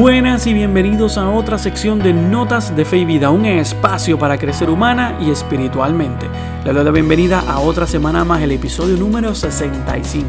Buenas 0.00 0.46
y 0.46 0.54
bienvenidos 0.54 1.18
a 1.18 1.28
otra 1.28 1.58
sección 1.58 1.98
de 1.98 2.14
Notas 2.14 2.74
de 2.74 2.86
Fe 2.86 2.96
y 2.96 3.04
Vida, 3.04 3.28
un 3.28 3.44
espacio 3.44 4.18
para 4.18 4.38
crecer 4.38 4.70
humana 4.70 5.18
y 5.20 5.30
espiritualmente. 5.30 6.26
Le 6.64 6.72
doy 6.72 6.84
la 6.84 6.90
bienvenida 6.90 7.40
a 7.40 7.60
otra 7.60 7.86
semana 7.86 8.24
más, 8.24 8.40
el 8.40 8.52
episodio 8.52 8.96
número 8.96 9.34
65. 9.34 10.26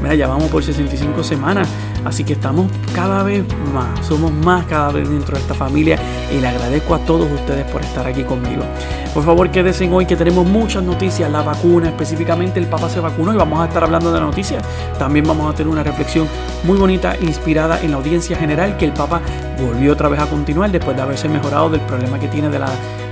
Mira, 0.00 0.14
ya 0.14 0.28
vamos 0.28 0.50
por 0.50 0.64
65 0.64 1.22
semanas, 1.24 1.68
así 2.04 2.24
que 2.24 2.34
estamos 2.34 2.70
cada 2.94 3.22
vez 3.22 3.44
más, 3.72 4.06
somos 4.06 4.32
más 4.32 4.64
cada 4.66 4.90
vez 4.90 5.08
dentro 5.08 5.36
de 5.36 5.42
esta 5.42 5.54
familia 5.54 5.98
y 6.32 6.40
le 6.40 6.48
agradezco 6.48 6.94
a 6.94 6.98
todos 7.00 7.30
ustedes 7.30 7.64
por 7.70 7.82
estar 7.82 8.06
aquí 8.06 8.22
conmigo. 8.22 8.62
Por 9.14 9.24
favor, 9.24 9.50
quédense 9.50 9.88
hoy 9.92 10.06
que 10.06 10.16
tenemos 10.16 10.46
muchas 10.46 10.82
noticias, 10.82 11.30
la 11.30 11.42
vacuna, 11.42 11.88
específicamente 11.88 12.58
el 12.58 12.66
Papa 12.66 12.88
se 12.88 12.98
vacunó 12.98 13.34
y 13.34 13.36
vamos 13.36 13.60
a 13.60 13.66
estar 13.66 13.84
hablando 13.84 14.10
de 14.10 14.18
la 14.20 14.26
noticia. 14.26 14.60
También 14.98 15.26
vamos 15.26 15.52
a 15.52 15.54
tener 15.54 15.70
una 15.70 15.82
reflexión 15.82 16.26
muy 16.64 16.78
bonita, 16.78 17.16
inspirada 17.20 17.80
en 17.82 17.90
la 17.90 17.98
audiencia 17.98 18.36
general, 18.36 18.78
que 18.78 18.86
el 18.86 18.92
Papa 18.92 19.20
volvió 19.60 19.92
otra 19.92 20.08
vez 20.08 20.20
a 20.20 20.26
continuar 20.26 20.70
después 20.70 20.96
de 20.96 21.02
haberse 21.02 21.28
mejorado 21.28 21.68
del 21.68 21.80
problema 21.82 22.18
que 22.18 22.28
tiene 22.28 22.48
de 22.48 22.58
la, 22.58 22.70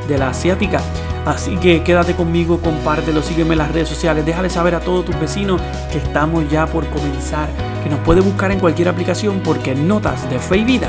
de 0.08 0.16
la 0.16 0.30
asiática. 0.30 0.80
Así 1.26 1.56
que 1.56 1.82
quédate 1.82 2.14
conmigo, 2.14 2.60
compártelo, 2.60 3.22
sígueme 3.22 3.52
en 3.52 3.58
las 3.58 3.72
redes 3.72 3.88
sociales, 3.88 4.24
déjale 4.24 4.48
saber 4.48 4.74
a 4.74 4.80
todos 4.80 5.04
tus 5.04 5.20
vecinos 5.20 5.60
que 5.92 5.98
estamos 5.98 6.48
ya 6.50 6.66
por 6.66 6.86
comenzar, 6.86 7.50
que 7.82 7.90
nos 7.90 8.00
puede 8.00 8.20
buscar 8.20 8.50
en 8.52 8.60
cualquier 8.60 8.88
aplicación 8.88 9.40
porque 9.44 9.74
Notas 9.74 10.28
de 10.30 10.38
Fe 10.38 10.58
y 10.58 10.64
Vida 10.64 10.88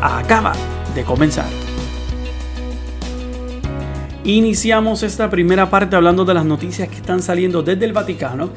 acaba 0.00 0.52
de 0.94 1.04
comenzar. 1.04 1.46
Iniciamos 4.24 5.02
esta 5.02 5.28
primera 5.30 5.68
parte 5.68 5.96
hablando 5.96 6.24
de 6.24 6.34
las 6.34 6.44
noticias 6.44 6.88
que 6.88 6.96
están 6.96 7.22
saliendo 7.22 7.62
desde 7.62 7.84
el 7.84 7.92
Vaticano 7.92 8.50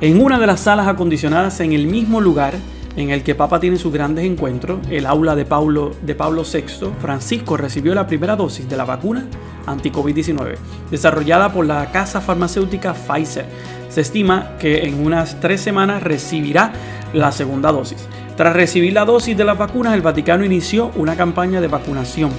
en 0.00 0.20
una 0.20 0.38
de 0.38 0.46
las 0.46 0.60
salas 0.60 0.88
acondicionadas 0.88 1.60
en 1.60 1.72
el 1.72 1.86
mismo 1.86 2.20
lugar 2.20 2.54
en 2.96 3.10
el 3.10 3.22
que 3.22 3.34
Papa 3.34 3.60
tiene 3.60 3.76
sus 3.76 3.92
grandes 3.92 4.24
encuentros, 4.24 4.80
el 4.90 5.06
aula 5.06 5.36
de 5.36 5.44
Pablo, 5.44 5.92
de 6.02 6.14
Pablo 6.14 6.42
VI, 6.50 6.92
Francisco 6.98 7.56
recibió 7.56 7.94
la 7.94 8.06
primera 8.06 8.36
dosis 8.36 8.68
de 8.68 8.76
la 8.76 8.84
vacuna 8.84 9.26
anti-COVID-19, 9.66 10.56
desarrollada 10.90 11.52
por 11.52 11.66
la 11.66 11.92
casa 11.92 12.20
farmacéutica 12.20 12.94
Pfizer. 12.94 13.46
Se 13.88 14.00
estima 14.00 14.52
que 14.58 14.86
en 14.86 15.04
unas 15.04 15.40
tres 15.40 15.60
semanas 15.60 16.02
recibirá 16.02 16.72
la 17.12 17.32
segunda 17.32 17.72
dosis. 17.72 18.06
Tras 18.36 18.54
recibir 18.54 18.92
la 18.92 19.04
dosis 19.04 19.36
de 19.36 19.44
las 19.44 19.56
vacunas, 19.56 19.94
el 19.94 20.02
Vaticano 20.02 20.44
inició 20.44 20.90
una 20.96 21.16
campaña 21.16 21.60
de 21.60 21.68
vacunación. 21.68 22.30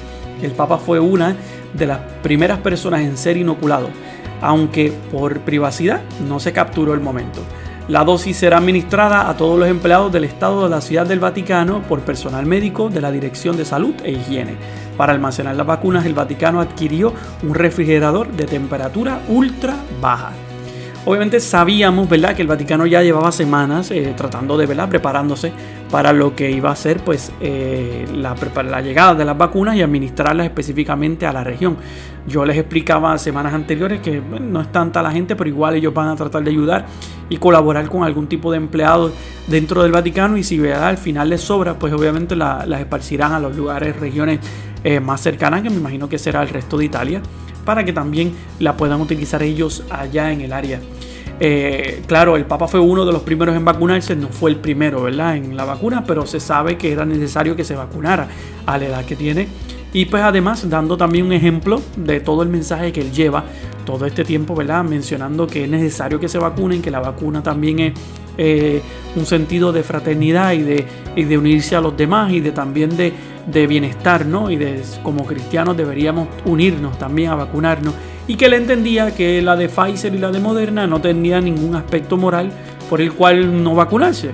El 0.42 0.52
Papa 0.52 0.78
fue 0.78 1.00
una 1.00 1.36
de 1.73 1.88
las 1.88 2.00
primeras 2.22 2.59
personas 2.59 3.02
en 3.02 3.18
ser 3.18 3.38
inoculado, 3.38 3.90
aunque 4.42 4.94
por 5.12 5.40
privacidad 5.40 6.02
no 6.28 6.40
se 6.40 6.53
capturó 6.53 6.94
el 6.94 7.00
momento. 7.00 7.42
La 7.88 8.03
dosis 8.03 8.36
será 8.36 8.58
administrada 8.58 9.30
a 9.30 9.38
todos 9.38 9.58
los 9.58 9.70
empleados 9.70 10.12
del 10.12 10.25
Estado 10.25 10.64
de 10.64 10.70
la 10.70 10.81
Ciudad 10.81 11.08
del 11.08 11.22
Vaticano 11.22 11.81
por 11.84 12.02
personal 12.02 12.45
médico 12.45 12.90
de 12.90 13.00
la 13.00 13.12
Dirección 13.12 13.56
de 13.56 13.64
Salud 13.64 13.95
e 14.03 14.12
Higiene. 14.12 14.56
Para 14.98 15.14
almacenar 15.14 15.56
las 15.56 15.66
vacunas, 15.66 16.06
el 16.06 16.14
Vaticano 16.14 16.59
adquirió 16.59 17.14
un 17.44 17.56
refrigerador 17.56 18.30
de 18.34 18.45
temperatura 18.45 19.22
ultra 19.30 19.75
baja. 20.02 20.34
Obviamente 21.08 21.39
sabíamos, 21.39 22.09
¿verdad?, 22.09 22.36
que 22.36 22.41
el 22.41 22.50
Vaticano 22.50 22.86
ya 22.86 23.02
llevaba 23.02 23.31
semanas 23.31 23.91
eh, 23.91 24.13
tratando 24.17 24.58
de, 24.58 24.66
¿verdad?, 24.66 24.89
preparándose 24.89 25.53
para 25.89 26.11
lo 26.11 26.36
que 26.36 26.52
iba 26.52 26.69
a 26.69 26.75
ser, 26.75 27.00
pues, 27.00 27.31
eh, 27.39 28.05
la, 28.13 28.36
la 28.63 28.81
llegada 28.81 29.16
de 29.16 29.23
las 29.23 29.38
vacunas 29.38 29.78
y 29.78 29.81
administrarlas 29.81 30.47
específicamente 30.47 31.25
a 31.25 31.31
la 31.31 31.45
región. 31.45 31.78
Yo 32.28 32.44
les 32.44 32.58
explicaba 32.58 33.17
semanas 33.19 33.53
anteriores 33.53 34.02
que 34.02 34.19
no 34.22 34.59
es 34.59 34.69
tanta 34.73 35.02
la 35.02 35.09
gente, 35.09 35.38
pero 35.38 35.50
igual 35.50 35.75
ellos 35.75 35.94
van 35.94 36.09
a 36.09 36.17
tratar 36.17 36.44
de 36.44 36.52
ayudar 36.52 36.85
y 37.30 37.38
colaborar 37.38 37.88
con 37.88 38.03
algún 38.03 38.28
tipo 38.28 38.52
de 38.52 38.58
empleado 38.58 39.13
dentro 39.47 39.83
del 39.83 39.94
Vaticano 39.94 40.35
y 40.35 40.44
si 40.44 40.59
al 40.67 40.97
final 40.97 41.30
les 41.30 41.39
sobra, 41.39 41.80
pues 41.80 41.94
obviamente 41.94 42.35
las 42.35 42.81
esparcirán 42.81 43.31
a 43.31 43.39
los 43.39 43.55
lugares, 43.55 43.97
regiones 43.97 44.41
eh, 44.83 45.00
más 45.00 45.22
cercanas, 45.22 45.61
que 45.61 45.69
me 45.69 45.78
imagino 45.78 46.09
que 46.09 46.19
será 46.19 46.41
el 46.41 46.50
resto 46.50 46.78
de 46.78 46.83
Italia, 46.83 47.22
para 47.67 47.83
que 47.83 47.91
también 47.91 48.31
la 48.59 48.78
puedan 48.78 49.01
utilizar 49.01 49.44
ellos 49.44 49.83
allá 49.89 50.31
en 50.31 50.39
el 50.39 50.53
área. 50.53 50.79
Eh, 51.38 52.01
claro, 52.07 52.38
el 52.38 52.45
Papa 52.45 52.66
fue 52.66 52.79
uno 52.79 53.05
de 53.05 53.11
los 53.11 53.23
primeros 53.23 53.57
en 53.57 53.66
vacunarse, 53.66 54.16
no 54.16 54.29
fue 54.29 54.51
el 54.51 54.55
primero, 54.55 55.03
¿verdad? 55.03 55.35
En 55.35 55.57
la 55.57 55.66
vacuna, 55.66 56.05
pero 56.07 56.25
se 56.25 56.39
sabe 56.39 56.78
que 56.78 56.94
era 56.94 57.03
necesario 57.03 57.57
que 57.57 57.66
se 57.66 57.75
vacunara 57.75 58.29
a 58.66 58.78
la 58.78 58.85
edad 58.85 59.03
que 59.03 59.17
tiene. 59.17 59.50
Y 59.91 60.05
pues 60.05 60.23
además 60.23 60.69
dando 60.69 60.95
también 60.95 61.25
un 61.25 61.33
ejemplo 61.33 61.81
de 61.97 62.22
todo 62.22 62.41
el 62.41 62.47
mensaje 62.47 62.94
que 62.94 63.01
él 63.01 63.11
lleva 63.11 63.44
todo 63.85 64.05
este 64.05 64.23
tiempo, 64.23 64.55
¿verdad? 64.55 64.85
Mencionando 64.85 65.45
que 65.45 65.66
es 65.66 65.69
necesario 65.69 66.22
que 66.22 66.29
se 66.29 66.38
vacunen, 66.38 66.81
que 66.81 66.89
la 66.89 67.01
vacuna 67.01 67.44
también 67.44 67.79
es 67.79 67.94
eh, 68.38 68.81
un 69.17 69.25
sentido 69.25 69.73
de 69.73 69.84
fraternidad 69.84 70.53
y 70.53 70.61
de, 70.61 70.85
y 71.17 71.23
de, 71.25 71.38
unirse 71.38 71.75
a 71.75 71.81
los 71.81 71.97
demás 71.97 72.31
y 72.31 72.39
de 72.39 72.51
también 72.53 72.95
de, 72.95 73.11
de 73.47 73.66
bienestar, 73.66 74.25
¿no? 74.25 74.52
Y 74.52 74.58
de 74.58 74.84
como 75.02 75.25
cristianos 75.25 75.75
deberíamos 75.75 76.28
unirnos 76.46 77.00
también 77.00 77.31
a 77.31 77.35
vacunarnos 77.35 77.94
y 78.28 78.35
que 78.35 78.46
él 78.46 78.53
entendía 78.53 79.16
que 79.16 79.41
la 79.41 79.56
de 79.56 79.69
Pfizer 79.69 80.13
y 80.13 80.18
la 80.18 80.31
de 80.31 80.40
Moderna 80.40 80.85
no 80.85 81.00
tenía 81.00 81.40
ningún 81.40 81.75
aspecto 81.75 82.18
moral 82.18 82.52
por 82.90 83.02
el 83.02 83.13
cual 83.13 83.63
no 83.63 83.74
vacunarse. 83.74 84.31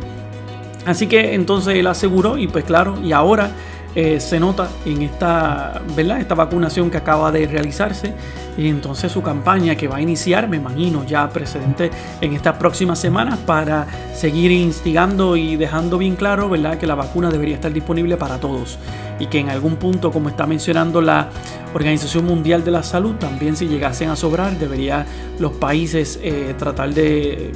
Así 0.85 1.07
que 1.07 1.35
entonces 1.35 1.75
él 1.75 1.87
aseguró 1.87 2.37
y 2.37 2.47
pues 2.47 2.65
claro, 2.65 2.97
y 3.01 3.11
ahora 3.11 3.51
eh, 3.95 4.19
se 4.19 4.39
nota 4.39 4.69
en 4.85 5.03
esta, 5.03 5.81
¿verdad? 5.95 6.19
esta 6.19 6.35
vacunación 6.35 6.89
que 6.89 6.97
acaba 6.97 7.31
de 7.31 7.45
realizarse 7.45 8.13
y 8.57 8.67
entonces 8.67 9.11
su 9.11 9.21
campaña 9.21 9.75
que 9.75 9.87
va 9.87 9.97
a 9.97 10.01
iniciar, 10.01 10.47
me 10.47 10.57
imagino, 10.57 11.05
ya 11.05 11.29
precedente 11.29 11.91
en 12.21 12.33
estas 12.33 12.57
próximas 12.57 12.99
semanas 12.99 13.39
para 13.39 13.87
seguir 14.13 14.51
instigando 14.51 15.35
y 15.35 15.55
dejando 15.55 15.97
bien 15.97 16.15
claro 16.15 16.49
¿verdad? 16.49 16.77
que 16.77 16.87
la 16.87 16.95
vacuna 16.95 17.29
debería 17.29 17.55
estar 17.55 17.71
disponible 17.71 18.17
para 18.17 18.39
todos 18.39 18.77
y 19.19 19.27
que 19.27 19.39
en 19.39 19.49
algún 19.49 19.75
punto, 19.75 20.11
como 20.11 20.29
está 20.29 20.47
mencionando 20.47 21.01
la 21.01 21.29
Organización 21.73 22.25
Mundial 22.25 22.63
de 22.63 22.71
la 22.71 22.83
Salud, 22.83 23.15
también 23.15 23.55
si 23.55 23.67
llegasen 23.67 24.09
a 24.09 24.15
sobrar, 24.15 24.57
debería 24.57 25.05
los 25.39 25.53
países 25.53 26.19
eh, 26.21 26.55
tratar 26.57 26.93
de 26.93 27.51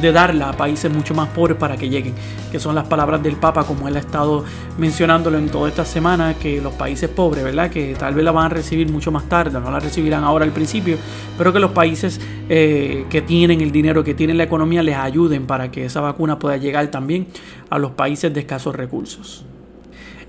de 0.00 0.12
darla 0.12 0.50
a 0.50 0.52
países 0.52 0.92
mucho 0.92 1.14
más 1.14 1.28
pobres 1.28 1.56
para 1.56 1.76
que 1.76 1.88
lleguen, 1.88 2.14
que 2.50 2.58
son 2.58 2.74
las 2.74 2.86
palabras 2.86 3.22
del 3.22 3.36
Papa, 3.36 3.64
como 3.64 3.88
él 3.88 3.96
ha 3.96 4.00
estado 4.00 4.44
mencionándolo 4.78 5.38
en 5.38 5.48
toda 5.48 5.68
esta 5.68 5.84
semana, 5.84 6.34
que 6.34 6.60
los 6.60 6.74
países 6.74 7.08
pobres, 7.08 7.44
¿verdad? 7.44 7.70
Que 7.70 7.94
tal 7.94 8.14
vez 8.14 8.24
la 8.24 8.32
van 8.32 8.46
a 8.46 8.48
recibir 8.48 8.90
mucho 8.90 9.10
más 9.10 9.28
tarde, 9.28 9.58
no 9.60 9.70
la 9.70 9.80
recibirán 9.80 10.24
ahora 10.24 10.44
al 10.44 10.52
principio, 10.52 10.96
pero 11.36 11.52
que 11.52 11.60
los 11.60 11.72
países 11.72 12.20
eh, 12.48 13.06
que 13.10 13.22
tienen 13.22 13.60
el 13.60 13.72
dinero, 13.72 14.04
que 14.04 14.14
tienen 14.14 14.38
la 14.38 14.44
economía, 14.44 14.82
les 14.82 14.96
ayuden 14.96 15.46
para 15.46 15.70
que 15.70 15.84
esa 15.84 16.00
vacuna 16.00 16.38
pueda 16.38 16.56
llegar 16.56 16.88
también 16.88 17.26
a 17.70 17.78
los 17.78 17.92
países 17.92 18.32
de 18.32 18.40
escasos 18.40 18.74
recursos. 18.74 19.44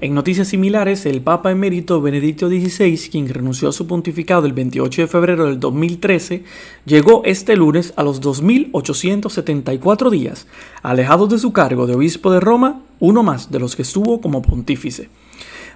En 0.01 0.13
noticias 0.13 0.47
similares, 0.47 1.05
el 1.05 1.19
Papa 1.21 1.51
emérito 1.51 2.01
Benedicto 2.01 2.47
XVI, 2.47 3.09
quien 3.11 3.27
renunció 3.27 3.67
a 3.67 3.73
su 3.73 3.85
pontificado 3.85 4.45
el 4.45 4.53
28 4.53 5.01
de 5.01 5.07
febrero 5.09 5.45
del 5.45 5.59
2013, 5.59 6.45
llegó 6.85 7.21
este 7.25 7.57
lunes 7.57 7.91
a 7.97 8.03
los 8.03 8.21
2.874 8.21 10.09
días, 10.09 10.47
alejado 10.83 11.27
de 11.27 11.37
su 11.37 11.51
cargo 11.51 11.85
de 11.85 11.95
obispo 11.95 12.31
de 12.31 12.39
Roma, 12.39 12.81
uno 13.01 13.23
más 13.23 13.51
de 13.51 13.59
los 13.59 13.75
que 13.75 13.81
estuvo 13.81 14.21
como 14.21 14.41
pontífice. 14.41 15.09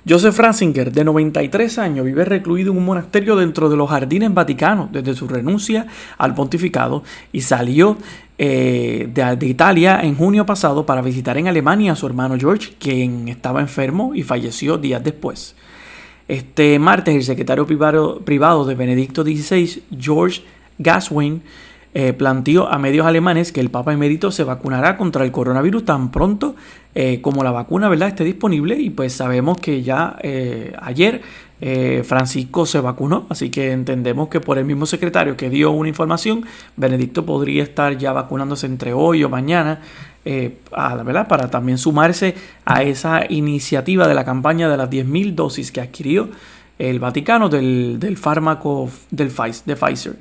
Joseph 0.08 0.38
Ratzinger, 0.38 0.92
de 0.92 1.06
93 1.06 1.78
años, 1.80 2.06
vive 2.06 2.26
recluido 2.26 2.72
en 2.72 2.78
un 2.78 2.86
monasterio 2.86 3.38
dentro 3.38 3.70
de 3.70 3.78
los 3.78 3.90
jardines 3.90 4.34
vaticanos 4.34 4.92
desde 4.92 5.14
su 5.14 5.30
renuncia 5.30 5.88
al 6.18 6.36
pontificado 6.36 7.04
y 7.32 7.40
salió 7.40 7.98
eh, 8.38 9.08
de, 9.14 9.48
Italia 9.48 10.02
en 10.04 10.16
junio 10.16 10.46
pasado 10.46 10.86
para 10.86 11.02
visitar 11.02 11.38
en 11.38 11.48
Alemania 11.48 11.94
a 11.94 11.96
su 11.96 12.06
hermano 12.06 12.36
George, 12.38 12.74
quien 12.80 13.30
estaba 13.30 13.62
enfermo 13.62 14.14
y 14.14 14.24
falleció 14.24 14.78
días 14.78 15.02
después. 15.02 15.56
Este 16.28 16.80
martes, 16.80 17.16
el 17.16 17.24
secretario 17.24 17.66
privado, 17.66 18.20
privado 18.20 18.66
de 18.66 18.76
Benedicto 18.76 19.24
XVI, 19.24 19.84
George 19.98 20.42
Gaswin, 20.80 21.44
eh, 21.96 22.12
planteó 22.14 22.70
a 22.70 22.80
medios 22.80 23.06
alemanes 23.06 23.52
que 23.52 23.60
el 23.60 23.70
Papa 23.70 23.94
emérito 23.94 24.32
se 24.32 24.44
vacunará 24.44 24.98
contra 24.98 25.24
el 25.24 25.32
coronavirus 25.32 25.86
tan 25.86 26.10
pronto 26.10 26.56
eh, 26.96 27.22
como 27.22 27.44
la 27.44 27.52
vacuna 27.52 27.88
¿verdad? 27.88 28.08
esté 28.08 28.24
disponible 28.24 28.80
y 28.80 28.90
pues 28.90 29.14
sabemos 29.14 29.60
que 29.60 29.84
ya 29.84 30.18
eh, 30.24 30.74
ayer 30.82 31.22
Francisco 32.04 32.66
se 32.66 32.82
vacunó, 32.82 33.26
así 33.30 33.50
que 33.50 33.72
entendemos 33.72 34.28
que 34.28 34.42
por 34.42 34.58
el 34.58 34.66
mismo 34.66 34.86
secretario 34.86 35.38
que 35.38 35.50
dio 35.50 35.72
una 35.72 35.88
información, 35.88 36.46
Benedicto 36.76 37.26
podría 37.26 37.64
estar 37.64 37.98
ya 37.98 38.12
vacunándose 38.12 38.66
entre 38.66 38.92
hoy 38.92 39.24
o 39.24 39.30
mañana. 39.30 39.80
¿verdad? 40.26 41.28
para 41.30 41.50
también 41.50 41.78
sumarse 41.78 42.36
a 42.66 42.84
esa 42.84 43.24
iniciativa 43.32 44.10
de 44.10 44.14
la 44.14 44.26
campaña 44.26 44.68
de 44.68 44.76
las 44.76 44.90
10.000 44.90 45.36
dosis 45.36 45.72
que 45.72 45.80
adquirió 45.80 46.30
el 46.80 47.00
Vaticano 47.00 47.48
del, 47.48 47.98
del 47.98 48.18
fármaco 48.18 48.90
del, 49.10 49.32
de 49.66 49.76
Pfizer. 49.78 50.18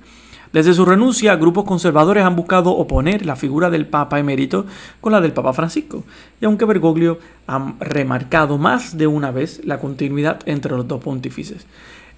Desde 0.53 0.75
su 0.75 0.85
renuncia, 0.85 1.35
grupos 1.37 1.65
conservadores 1.65 2.25
han 2.25 2.37
buscado 2.37 2.73
oponer 2.73 3.25
la 3.25 3.37
figura 3.37 3.71
del 3.71 3.87
Papa 3.87 4.19
emérito 4.19 4.67
con 5.01 5.13
la 5.13 5.23
del 5.23 5.33
Papa 5.33 5.55
Francisco, 5.55 6.05
y 6.41 6.45
aunque 6.45 6.67
Bergoglio 6.67 7.19
ha 7.47 7.75
remarcado 7.81 8.59
más 8.59 8.99
de 8.99 9.07
una 9.07 9.31
vez 9.31 9.65
la 9.65 9.81
continuidad 9.81 10.41
entre 10.45 10.77
los 10.77 10.87
dos 10.87 11.03
pontífices. 11.03 11.67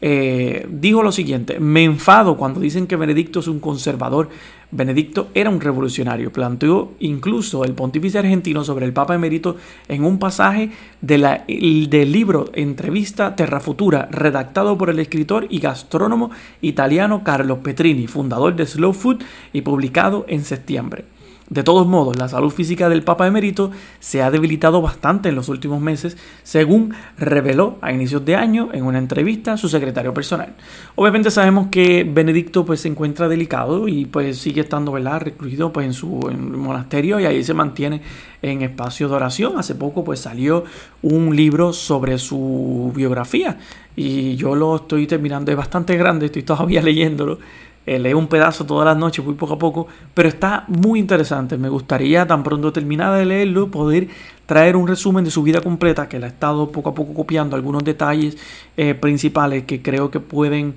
Eh, 0.06 0.66
dijo 0.68 1.02
lo 1.02 1.12
siguiente, 1.12 1.58
me 1.58 1.82
enfado 1.82 2.36
cuando 2.36 2.60
dicen 2.60 2.86
que 2.86 2.94
Benedicto 2.94 3.40
es 3.40 3.48
un 3.48 3.58
conservador. 3.58 4.28
Benedicto 4.70 5.28
era 5.32 5.48
un 5.48 5.62
revolucionario, 5.62 6.30
planteó 6.30 6.92
incluso 7.00 7.64
el 7.64 7.72
pontífice 7.72 8.18
argentino 8.18 8.64
sobre 8.64 8.84
el 8.84 8.92
Papa 8.92 9.14
emérito 9.14 9.56
en 9.88 10.04
un 10.04 10.18
pasaje 10.18 10.68
de 11.00 11.16
la, 11.16 11.44
del 11.46 12.12
libro 12.12 12.50
Entrevista 12.52 13.34
Terra 13.34 13.60
Futura, 13.60 14.06
redactado 14.10 14.76
por 14.76 14.90
el 14.90 14.98
escritor 14.98 15.46
y 15.48 15.58
gastrónomo 15.58 16.30
italiano 16.60 17.24
Carlo 17.24 17.62
Petrini, 17.62 18.06
fundador 18.06 18.56
de 18.56 18.66
Slow 18.66 18.92
Food 18.92 19.22
y 19.54 19.62
publicado 19.62 20.26
en 20.28 20.44
septiembre. 20.44 21.13
De 21.54 21.62
todos 21.62 21.86
modos, 21.86 22.18
la 22.18 22.28
salud 22.28 22.50
física 22.50 22.88
del 22.88 23.04
Papa 23.04 23.28
emérito 23.28 23.70
se 24.00 24.22
ha 24.22 24.32
debilitado 24.32 24.82
bastante 24.82 25.28
en 25.28 25.36
los 25.36 25.48
últimos 25.48 25.80
meses, 25.80 26.16
según 26.42 26.94
reveló 27.16 27.78
a 27.80 27.92
inicios 27.92 28.24
de 28.24 28.34
año 28.34 28.70
en 28.72 28.84
una 28.84 28.98
entrevista 28.98 29.56
su 29.56 29.68
secretario 29.68 30.12
personal. 30.12 30.54
Obviamente 30.96 31.30
sabemos 31.30 31.68
que 31.70 32.02
Benedicto 32.02 32.66
pues, 32.66 32.80
se 32.80 32.88
encuentra 32.88 33.28
delicado 33.28 33.86
y 33.86 34.04
pues 34.04 34.38
sigue 34.38 34.62
estando 34.62 34.90
¿verdad? 34.90 35.20
recluido 35.20 35.72
pues, 35.72 35.86
en 35.86 35.92
su 35.92 36.08
monasterio 36.08 37.20
y 37.20 37.26
ahí 37.26 37.44
se 37.44 37.54
mantiene 37.54 38.02
en 38.42 38.62
espacio 38.62 39.08
de 39.08 39.14
oración. 39.14 39.56
Hace 39.56 39.76
poco 39.76 40.02
pues, 40.02 40.18
salió 40.18 40.64
un 41.02 41.36
libro 41.36 41.72
sobre 41.72 42.18
su 42.18 42.90
biografía 42.96 43.58
y 43.94 44.34
yo 44.34 44.56
lo 44.56 44.74
estoy 44.74 45.06
terminando, 45.06 45.52
es 45.52 45.56
bastante 45.56 45.96
grande, 45.96 46.26
estoy 46.26 46.42
todavía 46.42 46.82
leyéndolo. 46.82 47.38
Eh, 47.86 48.14
un 48.14 48.28
pedazo 48.28 48.64
todas 48.64 48.86
las 48.86 48.96
noches, 48.96 49.24
muy 49.24 49.34
poco 49.34 49.54
a 49.54 49.58
poco, 49.58 49.86
pero 50.14 50.28
está 50.28 50.64
muy 50.68 50.98
interesante. 50.98 51.58
Me 51.58 51.68
gustaría, 51.68 52.26
tan 52.26 52.42
pronto 52.42 52.72
terminada 52.72 53.18
de 53.18 53.26
leerlo, 53.26 53.70
poder 53.70 54.08
traer 54.46 54.76
un 54.76 54.88
resumen 54.88 55.24
de 55.24 55.30
su 55.30 55.42
vida 55.42 55.60
completa, 55.60 56.08
que 56.08 56.18
la 56.18 56.26
he 56.26 56.30
estado 56.30 56.70
poco 56.70 56.90
a 56.90 56.94
poco 56.94 57.12
copiando, 57.12 57.56
algunos 57.56 57.84
detalles 57.84 58.36
eh, 58.76 58.94
principales 58.94 59.64
que 59.64 59.82
creo 59.82 60.10
que 60.10 60.20
pueden 60.20 60.74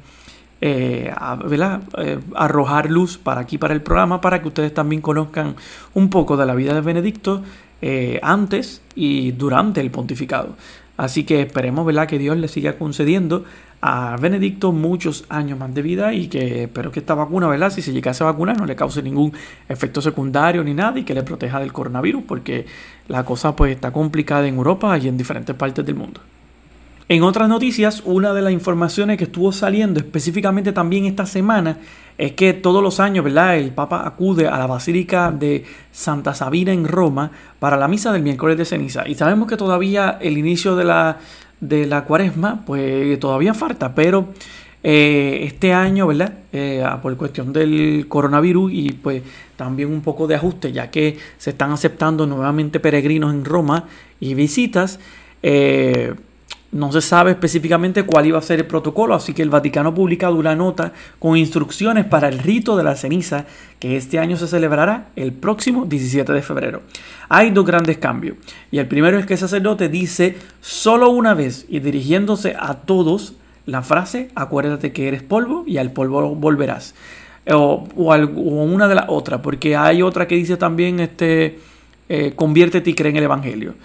eh, 0.60 1.14
arrojar 2.36 2.90
luz 2.90 3.18
para 3.18 3.42
aquí, 3.42 3.58
para 3.58 3.74
el 3.74 3.82
programa, 3.82 4.20
para 4.20 4.42
que 4.42 4.48
ustedes 4.48 4.74
también 4.74 5.02
conozcan 5.02 5.56
un 5.94 6.10
poco 6.10 6.36
de 6.36 6.46
la 6.46 6.56
vida 6.56 6.74
de 6.74 6.82
Benedicto 6.82 7.44
antes 8.24 8.82
y 8.96 9.34
durante 9.34 9.82
el 9.82 9.92
pontificado. 9.92 10.56
Así 10.98 11.26
que 11.26 11.44
esperemos 11.44 11.86
que 12.08 12.18
Dios 12.18 12.38
le 12.38 12.48
siga 12.48 12.74
concediendo 12.74 13.46
a 13.82 14.18
Benedicto 14.18 14.72
muchos 14.72 15.26
años 15.30 15.60
más 15.60 15.74
de 15.74 15.82
vida 15.82 16.14
y 16.14 16.28
que 16.28 16.64
espero 16.64 16.92
que 16.92 17.00
esta 17.00 17.14
vacuna, 17.14 17.48
¿verdad? 17.48 17.70
Si 17.70 17.82
se 17.82 17.94
llegase 17.94 18.24
a 18.24 18.28
vacunar, 18.28 18.58
no 18.58 18.66
le 18.66 18.76
cause 18.76 19.04
ningún 19.04 19.32
efecto 19.70 20.02
secundario 20.02 20.64
ni 20.64 20.74
nada 20.74 21.00
y 21.00 21.04
que 21.04 21.14
le 21.14 21.24
proteja 21.24 21.60
del 21.60 21.72
coronavirus, 21.72 22.24
porque 22.28 22.66
la 23.08 23.24
cosa 23.24 23.56
pues 23.56 23.76
está 23.76 23.92
complicada 23.92 24.48
en 24.48 24.56
Europa 24.56 24.98
y 24.98 25.08
en 25.08 25.18
diferentes 25.18 25.56
partes 25.56 25.86
del 25.86 25.96
mundo. 25.96 26.22
En 27.10 27.24
otras 27.24 27.48
noticias, 27.48 28.02
una 28.04 28.34
de 28.34 28.42
las 28.42 28.52
informaciones 28.52 29.18
que 29.18 29.24
estuvo 29.26 29.54
saliendo 29.54 29.98
específicamente 29.98 30.74
también 30.74 31.06
esta 31.06 31.26
semana 31.26 31.78
es 32.18 32.34
que 32.34 32.52
todos 32.52 32.84
los 32.84 33.00
años, 33.00 33.24
¿verdad? 33.24 33.58
El 33.58 33.72
Papa 33.72 34.06
acude 34.06 34.48
a 34.48 34.58
la 34.58 34.68
Basílica 34.68 35.32
de 35.32 35.64
Santa 35.92 36.34
Sabina 36.34 36.74
en 36.74 36.86
Roma 36.86 37.32
para 37.60 37.78
la 37.78 37.88
misa 37.88 38.12
del 38.12 38.24
miércoles 38.24 38.58
de 38.58 38.66
ceniza. 38.66 39.08
Y 39.08 39.16
sabemos 39.16 39.48
que 39.48 39.56
todavía 39.56 40.18
el 40.20 40.38
inicio 40.38 40.76
de 40.76 40.84
la, 40.84 41.20
de 41.60 41.88
la 41.88 42.06
cuaresma, 42.06 42.64
pues 42.66 43.20
todavía 43.20 43.54
falta, 43.54 43.96
pero 43.96 44.30
eh, 44.84 45.40
este 45.44 45.74
año, 45.74 46.08
¿verdad? 46.08 46.34
Eh, 46.54 46.84
por 47.02 47.18
cuestión 47.18 47.52
del 47.52 48.06
coronavirus 48.08 48.72
y 48.74 48.92
pues 48.94 49.24
también 49.56 49.90
un 49.90 50.02
poco 50.02 50.28
de 50.28 50.36
ajuste, 50.36 50.72
ya 50.72 50.92
que 50.92 51.18
se 51.38 51.50
están 51.50 51.72
aceptando 51.72 52.26
nuevamente 52.28 52.80
peregrinos 52.80 53.34
en 53.34 53.44
Roma 53.44 53.86
y 54.20 54.34
visitas. 54.34 55.00
Eh, 55.44 56.14
no 56.72 56.92
se 56.92 57.02
sabe 57.02 57.32
específicamente 57.32 58.04
cuál 58.04 58.26
iba 58.26 58.38
a 58.38 58.42
ser 58.42 58.60
el 58.60 58.66
protocolo, 58.66 59.16
así 59.16 59.34
que 59.34 59.42
el 59.42 59.50
Vaticano 59.50 59.90
ha 59.90 59.96
publicado 59.96 60.36
una 60.36 60.56
nota 60.56 60.92
con 61.20 61.38
instrucciones 61.38 62.06
para 62.06 62.28
el 62.28 62.40
rito 62.40 62.76
de 62.76 62.84
la 62.84 62.96
ceniza 62.96 63.46
que 63.80 63.96
este 63.96 64.20
año 64.20 64.38
se 64.38 64.48
celebrará 64.48 65.08
el 65.16 65.32
próximo 65.32 65.86
17 65.86 66.34
de 66.34 66.42
febrero. 66.42 66.82
Hay 67.30 67.52
dos 67.52 67.66
grandes 67.66 67.98
cambios 67.98 68.38
y 68.70 68.80
el 68.80 68.88
primero 68.88 69.18
es 69.18 69.26
que 69.26 69.34
el 69.34 69.40
sacerdote 69.40 69.88
dice 69.88 70.38
solo 70.60 71.10
una 71.10 71.34
vez 71.34 71.66
y 71.70 71.80
dirigiéndose 71.80 72.56
a 72.60 72.76
todos 72.76 73.34
la 73.66 73.82
frase 73.82 74.30
acuérdate 74.36 74.92
que 74.92 75.08
eres 75.08 75.24
polvo 75.24 75.64
y 75.68 75.78
al 75.78 75.92
polvo 75.92 76.36
volverás. 76.36 76.96
O, 77.50 77.88
una 77.96 78.90
de 78.90 78.96
las 78.96 79.06
otras, 79.08 79.40
porque 79.40 79.78
hay 79.78 80.02
otra 80.02 80.28
que 80.28 80.36
dice 80.36 80.58
también 80.58 81.00
este, 81.00 81.60
eh, 82.10 82.34
conviértete 82.36 82.90
y 82.90 82.94
cree 82.94 83.12
en 83.12 83.18
el 83.18 83.24
Evangelio. 83.24 83.76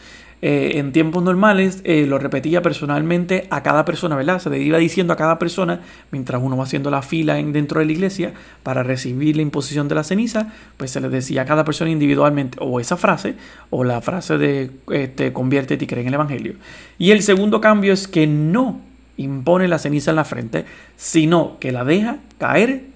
Eh, 0.45 0.81
en 0.81 0.91
tiempos 0.91 1.23
normales 1.23 1.83
eh, 1.85 2.05
lo 2.05 2.19
repetía 2.19 2.63
personalmente 2.63 3.47
a 3.51 3.63
cada 3.63 3.85
persona, 3.85 4.17
¿verdad? 4.17 4.41
Se 4.41 4.51
le 4.51 4.59
iba 4.59 4.77
diciendo 4.79 5.13
a 5.13 5.17
cada 5.17 5.39
persona 5.39 5.83
mientras 6.11 6.43
uno 6.43 6.57
va 6.57 6.65
haciendo 6.65 6.91
la 6.91 7.01
fila 7.03 7.39
en, 7.39 7.53
dentro 7.53 7.79
de 7.79 7.87
la 7.87 7.93
iglesia 7.93 8.33
para 8.65 8.83
recibir 8.83 9.37
la 9.37 9.43
imposición 9.43 9.87
de 9.87 9.95
la 9.95 10.03
ceniza, 10.03 10.53
pues 10.79 10.91
se 10.91 11.01
le 11.01 11.09
decía 11.11 11.43
a 11.43 11.45
cada 11.45 11.65
persona 11.65 11.93
individualmente 11.93 12.59
o 12.61 12.81
esa 12.81 12.97
frase 12.97 13.37
o 13.71 13.85
la 13.85 14.01
frase 14.01 14.37
de 14.37 14.71
este, 14.91 15.33
conviértete 15.33 15.85
y 15.85 15.87
cree 15.87 16.03
en 16.03 16.09
el 16.09 16.15
Evangelio. 16.15 16.55
Y 16.99 17.13
el 17.13 17.23
segundo 17.23 17.61
cambio 17.61 17.93
es 17.93 18.09
que 18.09 18.27
no 18.27 18.81
impone 19.17 19.69
la 19.69 19.79
ceniza 19.79 20.11
en 20.11 20.17
la 20.17 20.25
frente, 20.25 20.65
sino 20.97 21.59
que 21.61 21.71
la 21.71 21.85
deja 21.85 22.17
caer 22.39 22.92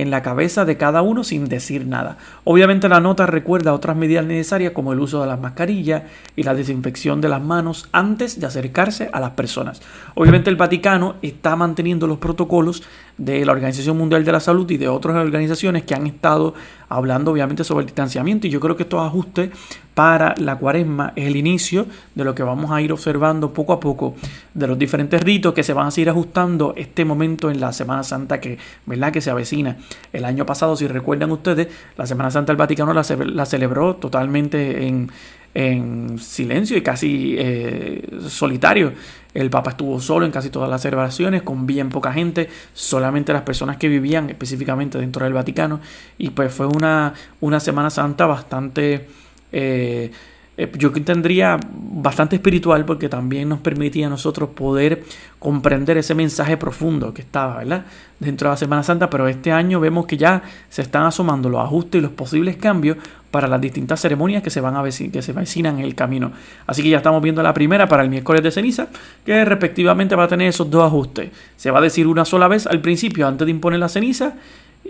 en 0.00 0.10
la 0.10 0.22
cabeza 0.22 0.64
de 0.64 0.76
cada 0.76 1.02
uno 1.02 1.24
sin 1.24 1.48
decir 1.48 1.86
nada. 1.86 2.18
Obviamente 2.44 2.88
la 2.88 3.00
nota 3.00 3.26
recuerda 3.26 3.74
otras 3.74 3.96
medidas 3.96 4.24
necesarias 4.24 4.72
como 4.72 4.92
el 4.92 5.00
uso 5.00 5.20
de 5.20 5.26
las 5.26 5.40
mascarillas 5.40 6.04
y 6.36 6.42
la 6.42 6.54
desinfección 6.54 7.20
de 7.20 7.28
las 7.28 7.42
manos 7.42 7.88
antes 7.92 8.40
de 8.40 8.46
acercarse 8.46 9.10
a 9.12 9.20
las 9.20 9.30
personas. 9.30 9.82
Obviamente 10.14 10.50
el 10.50 10.56
Vaticano 10.56 11.16
está 11.22 11.56
manteniendo 11.56 12.06
los 12.06 12.18
protocolos 12.18 12.82
de 13.16 13.44
la 13.44 13.52
Organización 13.52 13.98
Mundial 13.98 14.24
de 14.24 14.32
la 14.32 14.40
Salud 14.40 14.70
y 14.70 14.76
de 14.76 14.88
otras 14.88 15.16
organizaciones 15.16 15.82
que 15.82 15.94
han 15.94 16.06
estado 16.06 16.54
hablando 16.88 17.32
obviamente 17.32 17.64
sobre 17.64 17.82
el 17.82 17.86
distanciamiento 17.86 18.46
y 18.46 18.50
yo 18.50 18.60
creo 18.60 18.76
que 18.76 18.84
estos 18.84 19.04
ajustes 19.04 19.50
para 19.94 20.34
la 20.38 20.56
cuaresma 20.56 21.12
es 21.16 21.26
el 21.26 21.36
inicio 21.36 21.86
de 22.14 22.24
lo 22.24 22.34
que 22.34 22.44
vamos 22.44 22.70
a 22.70 22.80
ir 22.80 22.92
observando 22.92 23.52
poco 23.52 23.72
a 23.72 23.80
poco 23.80 24.14
de 24.54 24.66
los 24.68 24.78
diferentes 24.78 25.20
ritos 25.20 25.52
que 25.54 25.64
se 25.64 25.72
van 25.72 25.88
a 25.88 25.90
seguir 25.90 26.08
ajustando 26.10 26.72
este 26.76 27.04
momento 27.04 27.50
en 27.50 27.60
la 27.60 27.72
Semana 27.72 28.04
Santa 28.04 28.40
que, 28.40 28.58
¿verdad? 28.86 29.12
que 29.12 29.20
se 29.20 29.30
avecina. 29.30 29.76
El 30.12 30.24
año 30.24 30.46
pasado, 30.46 30.76
si 30.76 30.86
recuerdan 30.86 31.32
ustedes, 31.32 31.68
la 31.96 32.06
Semana 32.06 32.30
Santa 32.30 32.52
del 32.52 32.58
Vaticano 32.58 32.94
la, 32.94 33.02
la 33.26 33.44
celebró 33.44 33.96
totalmente 33.96 34.86
en, 34.86 35.10
en 35.54 36.18
silencio 36.18 36.76
y 36.76 36.82
casi 36.82 37.34
eh, 37.38 38.08
solitario. 38.28 38.92
El 39.34 39.50
Papa 39.50 39.70
estuvo 39.70 40.00
solo 40.00 40.26
en 40.26 40.32
casi 40.32 40.50
todas 40.50 40.68
las 40.68 40.82
celebraciones, 40.82 41.42
con 41.42 41.66
bien 41.66 41.90
poca 41.90 42.12
gente, 42.12 42.48
solamente 42.72 43.32
las 43.32 43.42
personas 43.42 43.76
que 43.76 43.88
vivían 43.88 44.30
específicamente 44.30 44.98
dentro 44.98 45.24
del 45.24 45.34
Vaticano. 45.34 45.80
Y 46.16 46.30
pues 46.30 46.52
fue 46.52 46.66
una, 46.66 47.14
una 47.40 47.60
Semana 47.60 47.90
Santa 47.90 48.26
bastante... 48.26 49.06
Eh, 49.52 50.10
eh, 50.60 50.68
yo 50.76 50.90
tendría 50.90 51.56
bastante 51.70 52.34
espiritual 52.34 52.84
porque 52.84 53.08
también 53.08 53.48
nos 53.48 53.60
permitía 53.60 54.08
a 54.08 54.10
nosotros 54.10 54.50
poder 54.50 55.04
comprender 55.38 55.96
ese 55.98 56.16
mensaje 56.16 56.56
profundo 56.56 57.14
que 57.14 57.22
estaba, 57.22 57.58
¿verdad? 57.58 57.84
Dentro 58.18 58.48
de 58.48 58.54
la 58.54 58.56
Semana 58.56 58.82
Santa, 58.82 59.08
pero 59.08 59.28
este 59.28 59.52
año 59.52 59.78
vemos 59.78 60.06
que 60.06 60.16
ya 60.16 60.42
se 60.68 60.82
están 60.82 61.04
asomando 61.04 61.48
los 61.48 61.60
ajustes 61.60 62.00
y 62.00 62.02
los 62.02 62.10
posibles 62.10 62.56
cambios 62.56 62.96
para 63.30 63.46
las 63.46 63.60
distintas 63.60 64.00
ceremonias 64.00 64.42
que 64.42 64.50
se 64.50 64.60
van 64.60 64.74
a 64.74 64.82
que 64.82 65.22
se 65.22 65.32
vecinan 65.32 65.78
en 65.78 65.84
el 65.84 65.94
camino. 65.94 66.32
Así 66.66 66.82
que 66.82 66.88
ya 66.88 66.96
estamos 66.96 67.22
viendo 67.22 67.40
la 67.40 67.54
primera 67.54 67.86
para 67.86 68.02
el 68.02 68.10
miércoles 68.10 68.42
de 68.42 68.50
ceniza, 68.50 68.88
que 69.24 69.44
respectivamente 69.44 70.16
va 70.16 70.24
a 70.24 70.28
tener 70.28 70.48
esos 70.48 70.68
dos 70.68 70.84
ajustes. 70.84 71.30
Se 71.56 71.70
va 71.70 71.78
a 71.78 71.82
decir 71.82 72.08
una 72.08 72.24
sola 72.24 72.48
vez 72.48 72.66
al 72.66 72.80
principio 72.80 73.28
antes 73.28 73.46
de 73.46 73.52
imponer 73.52 73.78
la 73.78 73.88
ceniza 73.88 74.34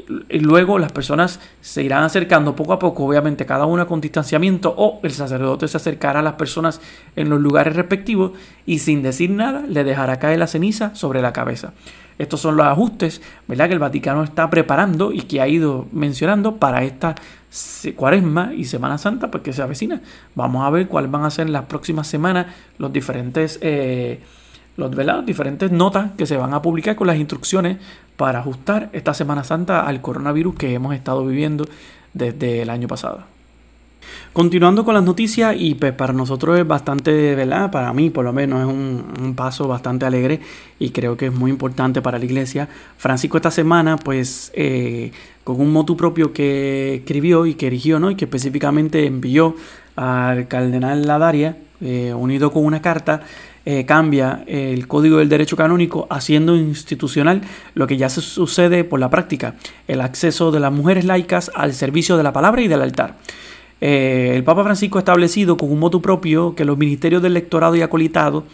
luego 0.06 0.78
las 0.78 0.92
personas 0.92 1.40
se 1.60 1.82
irán 1.82 2.02
acercando 2.04 2.54
poco 2.54 2.72
a 2.72 2.78
poco, 2.78 3.04
obviamente 3.04 3.46
cada 3.46 3.66
una 3.66 3.86
con 3.86 4.00
distanciamiento, 4.00 4.74
o 4.76 5.00
el 5.02 5.12
sacerdote 5.12 5.68
se 5.68 5.76
acercará 5.76 6.20
a 6.20 6.22
las 6.22 6.34
personas 6.34 6.80
en 7.16 7.28
los 7.30 7.40
lugares 7.40 7.76
respectivos 7.76 8.32
y 8.66 8.78
sin 8.78 9.02
decir 9.02 9.30
nada 9.30 9.64
le 9.68 9.84
dejará 9.84 10.18
caer 10.18 10.38
la 10.38 10.46
ceniza 10.46 10.94
sobre 10.94 11.22
la 11.22 11.32
cabeza. 11.32 11.72
Estos 12.18 12.40
son 12.40 12.56
los 12.56 12.66
ajustes 12.66 13.22
¿verdad? 13.46 13.68
que 13.68 13.74
el 13.74 13.78
Vaticano 13.78 14.24
está 14.24 14.50
preparando 14.50 15.12
y 15.12 15.22
que 15.22 15.40
ha 15.40 15.48
ido 15.48 15.86
mencionando 15.92 16.56
para 16.56 16.82
esta 16.82 17.14
cuaresma 17.94 18.52
y 18.54 18.64
Semana 18.64 18.98
Santa, 18.98 19.30
porque 19.30 19.52
se 19.52 19.62
avecina. 19.62 20.00
Vamos 20.34 20.66
a 20.66 20.70
ver 20.70 20.88
cuáles 20.88 21.10
van 21.10 21.24
a 21.24 21.30
ser 21.30 21.46
en 21.46 21.52
las 21.52 21.66
próximas 21.66 22.06
semanas 22.06 22.46
los 22.78 22.92
diferentes... 22.92 23.58
Eh, 23.62 24.20
los, 24.76 25.26
diferentes 25.26 25.72
notas 25.72 26.12
que 26.16 26.24
se 26.24 26.36
van 26.36 26.54
a 26.54 26.62
publicar 26.62 26.94
con 26.94 27.08
las 27.08 27.16
instrucciones 27.16 27.78
para 28.18 28.40
ajustar 28.40 28.90
esta 28.92 29.14
Semana 29.14 29.44
Santa 29.44 29.86
al 29.86 30.02
coronavirus 30.02 30.56
que 30.56 30.74
hemos 30.74 30.92
estado 30.92 31.24
viviendo 31.24 31.66
desde 32.12 32.62
el 32.62 32.68
año 32.68 32.88
pasado. 32.88 33.22
Continuando 34.32 34.84
con 34.84 34.94
las 34.94 35.04
noticias, 35.04 35.54
y 35.56 35.76
pues 35.76 35.92
para 35.92 36.12
nosotros 36.12 36.58
es 36.58 36.66
bastante, 36.66 37.36
¿verdad? 37.36 37.70
Para 37.70 37.92
mí, 37.92 38.10
por 38.10 38.24
lo 38.24 38.32
menos, 38.32 38.60
es 38.60 38.66
un, 38.66 39.34
paso 39.36 39.68
bastante 39.68 40.04
alegre 40.04 40.40
y 40.80 40.90
creo 40.90 41.16
que 41.16 41.26
es 41.26 41.32
muy 41.32 41.50
importante 41.50 42.02
para 42.02 42.18
la 42.18 42.24
iglesia. 42.24 42.68
Francisco, 42.96 43.36
esta 43.36 43.52
semana, 43.52 43.96
pues, 43.96 44.50
eh, 44.54 45.12
con 45.44 45.60
un 45.60 45.72
motu 45.72 45.96
propio 45.96 46.32
que 46.32 46.96
escribió 46.96 47.46
y 47.46 47.54
que 47.54 47.68
erigió, 47.68 48.00
¿no? 48.00 48.10
Y 48.10 48.16
que 48.16 48.24
específicamente 48.24 49.06
envió 49.06 49.54
al 49.94 50.48
cardenal 50.48 51.06
Ladaria, 51.06 51.56
eh, 51.80 52.12
unido 52.14 52.50
con 52.50 52.64
una 52.64 52.82
carta, 52.82 53.22
eh, 53.70 53.84
cambia 53.84 54.44
el 54.46 54.88
Código 54.88 55.18
del 55.18 55.28
Derecho 55.28 55.54
Canónico 55.54 56.06
haciendo 56.08 56.56
institucional 56.56 57.42
lo 57.74 57.86
que 57.86 57.98
ya 57.98 58.08
se 58.08 58.22
sucede 58.22 58.82
por 58.82 58.98
la 58.98 59.10
práctica, 59.10 59.56
el 59.88 60.00
acceso 60.00 60.50
de 60.50 60.58
las 60.58 60.72
mujeres 60.72 61.04
laicas 61.04 61.50
al 61.54 61.74
servicio 61.74 62.16
de 62.16 62.22
la 62.22 62.32
palabra 62.32 62.62
y 62.62 62.68
del 62.68 62.80
altar. 62.80 63.16
Eh, 63.82 64.32
el 64.34 64.42
Papa 64.42 64.64
Francisco 64.64 64.96
ha 64.96 65.02
establecido 65.02 65.58
con 65.58 65.70
un 65.70 65.80
motu 65.80 66.00
propio 66.00 66.54
que 66.54 66.64
los 66.64 66.78
ministerios 66.78 67.20
del 67.20 67.34
lectorado 67.34 67.76
y 67.76 67.82
acolitado 67.82 68.44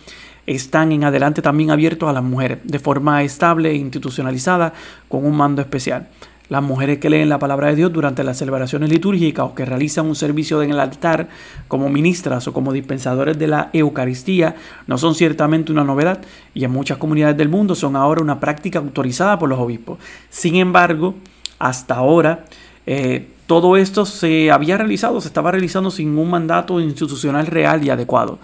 están 0.49 0.91
en 0.91 1.05
adelante 1.05 1.43
también 1.43 1.71
abiertos 1.71 2.09
a 2.09 2.13
las 2.13 2.25
mujeres, 2.25 2.59
de 2.65 2.81
forma 2.81 3.23
estable 3.23 3.71
e 3.71 3.77
institucionalizada, 3.77 4.73
con 5.09 5.25
un 5.25 5.37
mando 5.37 5.63
especial. 5.63 6.09
Las 6.51 6.63
mujeres 6.63 6.99
que 6.99 7.09
leen 7.09 7.31
la 7.31 7.39
palabra 7.39 7.69
de 7.69 7.77
Dios 7.77 7.93
durante 7.93 8.23
las 8.23 8.37
celebraciones 8.37 8.91
litúrgicas 8.91 9.47
o 9.47 9.55
que 9.55 9.65
realizan 9.65 10.07
un 10.07 10.15
servicio 10.15 10.63
en 10.63 10.71
el 10.73 10.81
altar 10.81 11.29
como 11.69 11.89
ministras 11.89 12.47
o 12.47 12.53
como 12.53 12.73
dispensadores 12.73 13.39
de 13.39 13.47
la 13.47 13.71
Eucaristía 13.73 14.55
no 14.87 14.99
son 14.99 15.15
ciertamente 15.15 15.73
una 15.73 15.85
novedad 15.85 16.21
y 16.53 16.65
en 16.65 16.71
muchas 16.71 16.99
comunidades 16.99 17.39
del 17.39 17.49
mundo 17.49 17.75
son 17.75 17.97
ahora 17.97 18.21
una 18.21 18.41
práctica 18.41 18.79
autorizada 18.79 19.39
por 19.39 19.49
los 19.49 19.59
obispos. 19.59 19.99
Sin 20.29 20.57
embargo, 20.57 21.15
hasta 21.59 21.95
ahora 21.95 22.45
eh, 22.87 23.27
todo 23.47 23.79
esto 23.79 24.05
se 24.05 24.51
había 24.51 24.77
realizado, 24.77 25.23
se 25.23 25.29
estaba 25.29 25.51
realizando 25.51 25.91
sin 25.91 26.17
un 26.19 26.29
mandato 26.29 26.79
institucional 26.79 27.47
real 27.47 27.83
y 27.85 27.91
adecuado. 27.91 28.39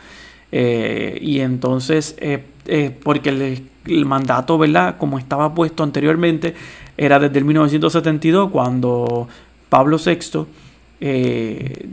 Eh, 0.53 1.19
y 1.21 1.41
entonces, 1.41 2.17
eh, 2.19 2.43
porque 3.03 3.29
el, 3.29 3.69
el, 3.87 4.07
mandato, 4.07 4.59
¿verdad? 4.59 4.97
Como 4.99 5.19
estaba 5.19 5.55
puesto 5.55 5.83
anteriormente, 5.83 6.55
era 7.01 7.19
desde 7.19 7.39
el 7.39 7.47
1972 7.47 8.51
cuando 8.51 9.27
Pablo 9.71 9.97
VI 9.97 10.45
eh, 11.01 11.89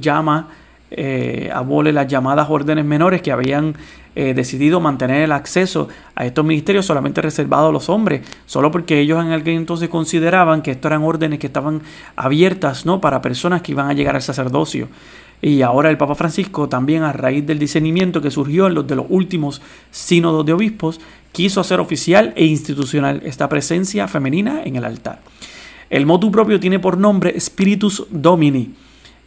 llama, 0.00 0.48
eh, 0.90 1.50
abole 1.52 1.92
las 1.92 2.06
llamadas 2.06 2.48
órdenes 2.48 2.86
menores 2.86 3.20
que 3.20 3.30
habían 3.30 3.74
eh, 4.16 4.32
decidido 4.32 4.80
mantener 4.80 5.22
el 5.24 5.32
acceso 5.32 5.88
a 6.14 6.24
estos 6.24 6.46
ministerios 6.46 6.86
solamente 6.86 7.20
reservado 7.20 7.68
a 7.68 7.72
los 7.72 7.90
hombres, 7.90 8.26
solo 8.46 8.70
porque 8.70 9.00
ellos 9.00 9.22
en 9.22 9.32
aquel 9.32 9.54
entonces 9.54 9.90
consideraban 9.90 10.62
que 10.62 10.70
estos 10.70 10.90
eran 10.90 11.02
órdenes 11.02 11.38
que 11.38 11.48
estaban 11.48 11.82
abiertas 12.16 12.86
¿no? 12.86 13.02
para 13.02 13.20
personas 13.20 13.60
que 13.60 13.72
iban 13.72 13.90
a 13.90 13.92
llegar 13.92 14.16
al 14.16 14.22
sacerdocio. 14.22 14.88
Y 15.42 15.60
ahora 15.62 15.90
el 15.90 15.98
Papa 15.98 16.14
Francisco 16.14 16.68
también 16.68 17.02
a 17.02 17.12
raíz 17.12 17.44
del 17.44 17.58
discernimiento 17.58 18.22
que 18.22 18.30
surgió 18.30 18.68
en 18.68 18.74
los 18.74 18.86
de 18.86 18.94
los 18.94 19.06
últimos 19.08 19.60
sínodos 19.90 20.46
de 20.46 20.52
obispos, 20.52 21.00
quiso 21.32 21.60
hacer 21.60 21.80
oficial 21.80 22.32
e 22.36 22.44
institucional 22.44 23.22
esta 23.24 23.48
presencia 23.48 24.06
femenina 24.06 24.62
en 24.64 24.76
el 24.76 24.84
altar. 24.84 25.20
El 25.90 26.06
motu 26.06 26.30
propio 26.30 26.60
tiene 26.60 26.78
por 26.78 26.96
nombre 26.96 27.38
Spiritus 27.38 28.06
Domini, 28.10 28.74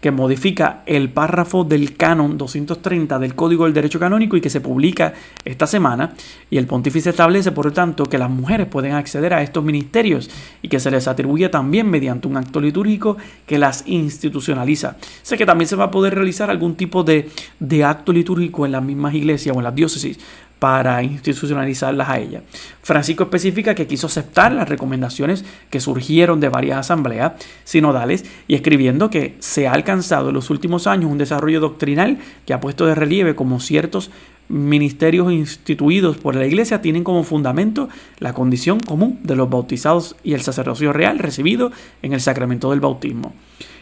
que 0.05 0.11
modifica 0.11 0.83
el 0.85 1.09
párrafo 1.09 1.63
del 1.63 1.95
canon 1.97 2.37
230 2.37 3.17
del 3.17 3.33
Código 3.33 3.63
del 3.63 3.73
Derecho 3.73 3.99
Canónico 3.99 4.37
y 4.37 4.41
que 4.41 4.51
se 4.51 4.61
publica 4.61 5.13
esta 5.43 5.65
semana. 5.65 6.13
Y 6.49 6.57
el 6.59 6.67
pontífice 6.67 7.09
establece, 7.09 7.51
por 7.51 7.65
lo 7.65 7.73
tanto, 7.73 8.05
que 8.05 8.19
las 8.19 8.29
mujeres 8.29 8.67
pueden 8.67 8.93
acceder 8.93 9.33
a 9.33 9.41
estos 9.41 9.63
ministerios 9.63 10.29
y 10.61 10.67
que 10.67 10.79
se 10.79 10.91
les 10.91 11.07
atribuye 11.07 11.49
también 11.49 11.89
mediante 11.89 12.27
un 12.27 12.37
acto 12.37 12.61
litúrgico 12.61 13.17
que 13.47 13.57
las 13.57 13.83
institucionaliza. 13.87 14.97
Sé 15.23 15.37
que 15.37 15.45
también 15.47 15.67
se 15.67 15.75
va 15.75 15.85
a 15.85 15.91
poder 15.91 16.13
realizar 16.13 16.51
algún 16.51 16.75
tipo 16.75 17.03
de, 17.03 17.29
de 17.59 17.83
acto 17.83 18.13
litúrgico 18.13 18.67
en 18.67 18.73
las 18.73 18.83
mismas 18.83 19.15
iglesias 19.15 19.55
o 19.55 19.59
en 19.59 19.63
las 19.63 19.73
diócesis, 19.73 20.19
para 20.59 21.03
institucionalizarlas 21.03 22.09
a 22.09 22.19
ella. 22.19 22.41
Francisco 22.81 23.23
especifica 23.23 23.75
que 23.75 23.87
quiso 23.87 24.07
aceptar 24.07 24.51
las 24.51 24.69
recomendaciones 24.69 25.43
que 25.69 25.79
surgieron 25.79 26.39
de 26.39 26.49
varias 26.49 26.79
asambleas 26.79 27.33
sinodales 27.63 28.25
y 28.47 28.55
escribiendo 28.55 29.09
que 29.09 29.35
se 29.39 29.67
ha 29.67 29.73
alcanzado 29.73 30.29
en 30.29 30.35
los 30.35 30.49
últimos 30.49 30.87
años 30.87 31.11
un 31.11 31.17
desarrollo 31.17 31.59
doctrinal 31.59 32.17
que 32.45 32.53
ha 32.53 32.61
puesto 32.61 32.85
de 32.85 32.95
relieve 32.95 33.35
como 33.35 33.59
ciertos 33.59 34.11
ministerios 34.47 35.31
instituidos 35.31 36.17
por 36.17 36.35
la 36.35 36.45
Iglesia 36.45 36.81
tienen 36.81 37.03
como 37.03 37.23
fundamento 37.23 37.89
la 38.19 38.33
condición 38.33 38.79
común 38.79 39.19
de 39.23 39.35
los 39.35 39.49
bautizados 39.49 40.15
y 40.23 40.33
el 40.33 40.41
sacerdocio 40.41 40.93
real 40.93 41.19
recibido 41.19 41.71
en 42.01 42.13
el 42.13 42.21
sacramento 42.21 42.69
del 42.69 42.79
bautismo. 42.79 43.33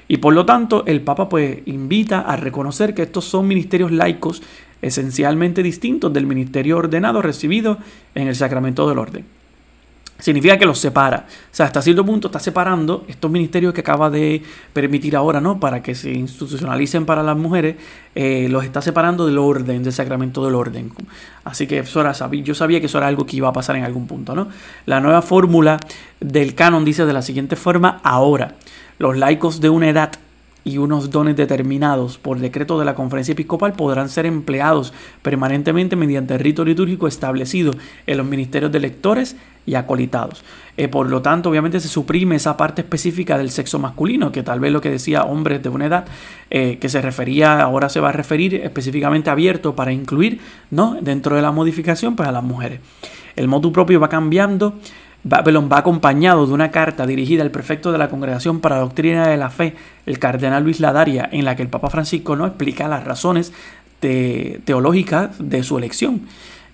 Y 0.08 0.18
por 0.18 0.34
lo 0.34 0.46
tanto, 0.46 0.86
el 0.86 1.02
Papa 1.02 1.30
pues 1.30 1.60
invita 1.66 2.20
a 2.22 2.36
reconocer 2.36 2.94
que 2.94 3.04
estos 3.04 3.26
son 3.26 3.48
ministerios 3.48 3.92
laicos 3.92 4.42
esencialmente 4.84 5.64
distintos 5.64 6.14
del 6.14 6.28
ministerio 6.28 6.78
ordenado 6.78 7.22
recibido 7.22 7.78
en 8.14 8.28
el 8.28 8.36
sacramento 8.36 8.88
del 8.88 9.00
orden. 9.00 9.26
Significa 10.20 10.58
que 10.58 10.66
los 10.66 10.80
separa. 10.80 11.26
O 11.28 11.56
sea, 11.56 11.66
hasta 11.66 11.82
cierto 11.82 12.06
punto 12.06 12.28
está 12.28 12.40
separando 12.40 13.04
estos 13.08 13.30
ministerios 13.30 13.74
que 13.74 13.82
acaba 13.82 14.10
de 14.10 14.42
permitir 14.72 15.16
ahora, 15.16 15.42
¿no? 15.42 15.60
Para 15.60 15.82
que 15.82 15.96
se 15.96 16.14
institucionalicen 16.14 17.06
para 17.06 17.24
las 17.24 17.36
mujeres, 17.36 17.76
eh, 18.16 18.48
los 18.50 18.64
está 18.64 18.82
separando 18.82 19.26
del 19.26 19.38
orden, 19.38 19.84
del 19.84 19.92
sacramento 19.92 20.46
del 20.46 20.56
orden. 20.56 20.94
Así 21.44 21.68
que 21.68 21.80
eso 21.80 22.00
era, 22.00 22.14
yo 22.14 22.56
sabía 22.56 22.80
que 22.80 22.86
eso 22.86 23.00
era 23.00 23.08
algo 23.08 23.26
que 23.26 23.36
iba 23.36 23.50
a 23.50 23.54
pasar 23.54 23.76
en 23.76 23.84
algún 23.84 24.08
punto, 24.08 24.36
¿no? 24.36 24.48
La 24.86 25.02
nueva 25.02 25.22
fórmula 25.22 25.82
del 26.22 26.56
canon 26.56 26.86
dice 26.86 27.06
de 27.06 27.14
la 27.14 27.22
siguiente 27.22 27.56
forma, 27.56 28.00
ahora, 28.04 28.56
los 29.00 29.18
laicos 29.18 29.60
de 29.60 29.70
una 29.70 29.90
edad 29.90 30.12
y 30.64 30.78
unos 30.78 31.10
dones 31.10 31.36
determinados 31.36 32.18
por 32.18 32.40
decreto 32.40 32.80
de 32.80 32.86
la 32.86 32.96
conferencia 32.96 33.34
episcopal 33.34 33.74
podrán 33.74 34.10
ser 34.10 34.26
empleados 34.26 34.94
permanentemente 35.22 35.96
mediante 35.96 36.36
el 36.36 36.40
rito 36.40 36.64
litúrgico 36.64 37.08
establecido 37.08 37.74
en 38.08 38.18
los 38.18 38.26
ministerios 38.26 38.72
de 38.72 38.80
lectores 38.80 39.36
y 39.66 39.76
acolitados. 39.76 40.44
Eh, 40.76 40.88
por 40.88 41.10
lo 41.10 41.22
tanto, 41.22 41.50
obviamente 41.50 41.80
se 41.80 41.88
suprime 41.88 42.36
esa 42.36 42.58
parte 42.58 42.82
específica 42.82 43.38
del 43.38 43.52
sexo 43.52 43.80
masculino, 43.80 44.32
que 44.32 44.44
tal 44.44 44.60
vez 44.60 44.72
lo 44.72 44.82
que 44.82 44.90
decía 44.90 45.24
hombres 45.24 45.62
de 45.64 45.70
una 45.70 45.86
edad, 45.86 46.06
eh, 46.50 46.78
que 46.80 46.90
se 46.90 47.02
refería, 47.02 47.62
ahora 47.62 47.90
se 47.90 48.00
va 48.00 48.10
a 48.10 48.12
referir 48.14 48.56
específicamente 48.56 49.30
abierto 49.30 49.76
para 49.76 49.92
incluir 49.92 50.40
¿no? 50.72 50.98
dentro 51.02 51.36
de 51.36 51.42
la 51.42 51.52
modificación 51.52 52.16
para 52.16 52.30
pues, 52.30 52.34
las 52.34 52.44
mujeres. 52.44 52.80
El 53.36 53.48
motu 53.48 53.72
propio 53.72 54.00
va 54.00 54.10
cambiando 54.10 54.76
Babylon 55.24 55.70
va 55.72 55.78
acompañado 55.78 56.46
de 56.46 56.54
una 56.54 56.72
carta 56.72 57.06
dirigida 57.06 57.44
al 57.44 57.52
prefecto 57.52 57.92
de 57.92 57.98
la 57.98 58.10
Congregación 58.10 58.60
para 58.60 58.76
la 58.76 58.82
Doctrina 58.82 59.28
de 59.28 59.38
la 59.38 59.50
Fe, 59.50 59.76
el 60.06 60.20
cardenal 60.20 60.64
Luis 60.64 60.82
Ladaria, 60.82 61.30
en 61.32 61.46
la 61.46 61.56
que 61.56 61.62
el 61.62 61.70
Papa 61.70 61.90
Francisco 61.90 62.36
no 62.36 62.46
explica 62.46 62.88
las 62.90 63.06
razones 63.06 63.54
teológicas 64.00 65.32
de 65.40 65.64
su 65.64 65.78
elección. 65.78 66.24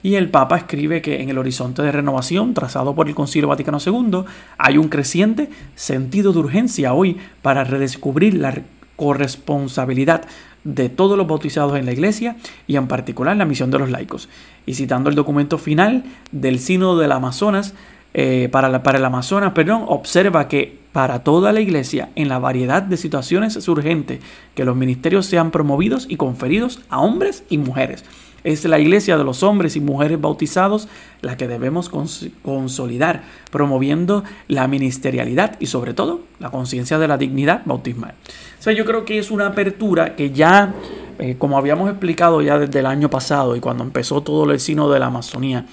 Y 0.02 0.16
el 0.16 0.30
Papa 0.30 0.58
escribe 0.58 1.02
que 1.02 1.22
en 1.22 1.30
el 1.30 1.38
horizonte 1.38 1.84
de 1.84 1.92
renovación 1.92 2.54
trazado 2.54 2.96
por 2.96 3.08
el 3.08 3.16
Concilio 3.16 3.50
Vaticano 3.50 3.78
II 3.86 4.24
hay 4.58 4.78
un 4.78 4.88
creciente 4.88 5.50
sentido 5.76 6.32
de 6.32 6.40
urgencia 6.40 6.94
hoy 6.94 7.18
para 7.42 7.66
redescubrir 7.66 8.34
la 8.34 8.62
corresponsabilidad 8.96 10.24
de 10.64 10.90
todos 10.90 11.18
los 11.18 11.28
bautizados 11.28 11.78
en 11.78 11.86
la 11.86 11.92
Iglesia 11.92 12.36
y 12.66 12.78
en 12.78 12.88
particular 12.88 13.36
la 13.38 13.46
misión 13.46 13.72
de 13.72 13.80
los 13.80 13.92
laicos. 13.92 14.30
Y 14.66 14.74
citando 14.74 15.10
el 15.10 15.16
documento 15.16 15.58
final 15.58 16.04
del 16.32 16.60
Sínodo 16.60 16.98
del 16.98 17.12
Amazonas, 17.12 17.74
eh, 18.14 18.50
para, 18.52 18.82
para 18.84 18.98
el 18.98 19.06
Amazonas, 19.06 19.54
perdón, 19.54 19.84
observa 19.88 20.48
que 20.48 20.80
para 20.92 21.24
toda 21.24 21.52
la 21.52 21.62
iglesia, 21.62 22.10
en 22.16 22.30
la 22.30 22.40
variedad 22.40 22.82
de 22.82 22.98
situaciones 22.98 23.56
es 23.56 23.68
urgente 23.68 24.20
que 24.56 24.66
los 24.66 24.76
ministerios 24.76 25.28
sean 25.28 25.52
promovidos 25.52 26.08
y 26.10 26.16
conferidos 26.18 26.82
a 26.90 27.00
hombres 27.00 27.44
y 27.50 27.60
mujeres. 27.60 28.04
Es 28.44 28.64
la 28.66 28.80
iglesia 28.80 29.18
de 29.18 29.24
los 29.24 29.44
hombres 29.44 29.76
y 29.76 29.82
mujeres 29.82 30.20
bautizados 30.20 30.88
la 31.22 31.36
que 31.36 31.48
debemos 31.48 31.90
consolidar, 31.90 33.24
promoviendo 33.52 34.24
la 34.48 34.68
ministerialidad 34.68 35.58
y 35.60 35.66
sobre 35.66 35.94
todo 35.94 36.22
la 36.40 36.50
conciencia 36.50 36.98
de 36.98 37.08
la 37.08 37.18
dignidad 37.18 37.62
bautismal. 37.66 38.14
O 38.58 38.64
sea, 38.64 38.74
yo 38.74 38.86
creo 38.86 39.06
que 39.06 39.20
es 39.20 39.30
una 39.30 39.48
apertura 39.48 40.16
que 40.16 40.32
ya, 40.32 40.74
eh, 41.20 41.36
como 41.38 41.58
habíamos 41.58 41.90
explicado 41.90 42.42
ya 42.42 42.58
desde 42.58 42.80
el 42.80 42.86
año 42.86 43.10
pasado 43.10 43.56
y 43.56 43.60
cuando 43.60 43.84
empezó 43.84 44.22
todo 44.22 44.50
el 44.52 44.60
sino 44.60 44.90
de 44.90 45.00
la 45.00 45.08
Amazonía, 45.08 45.66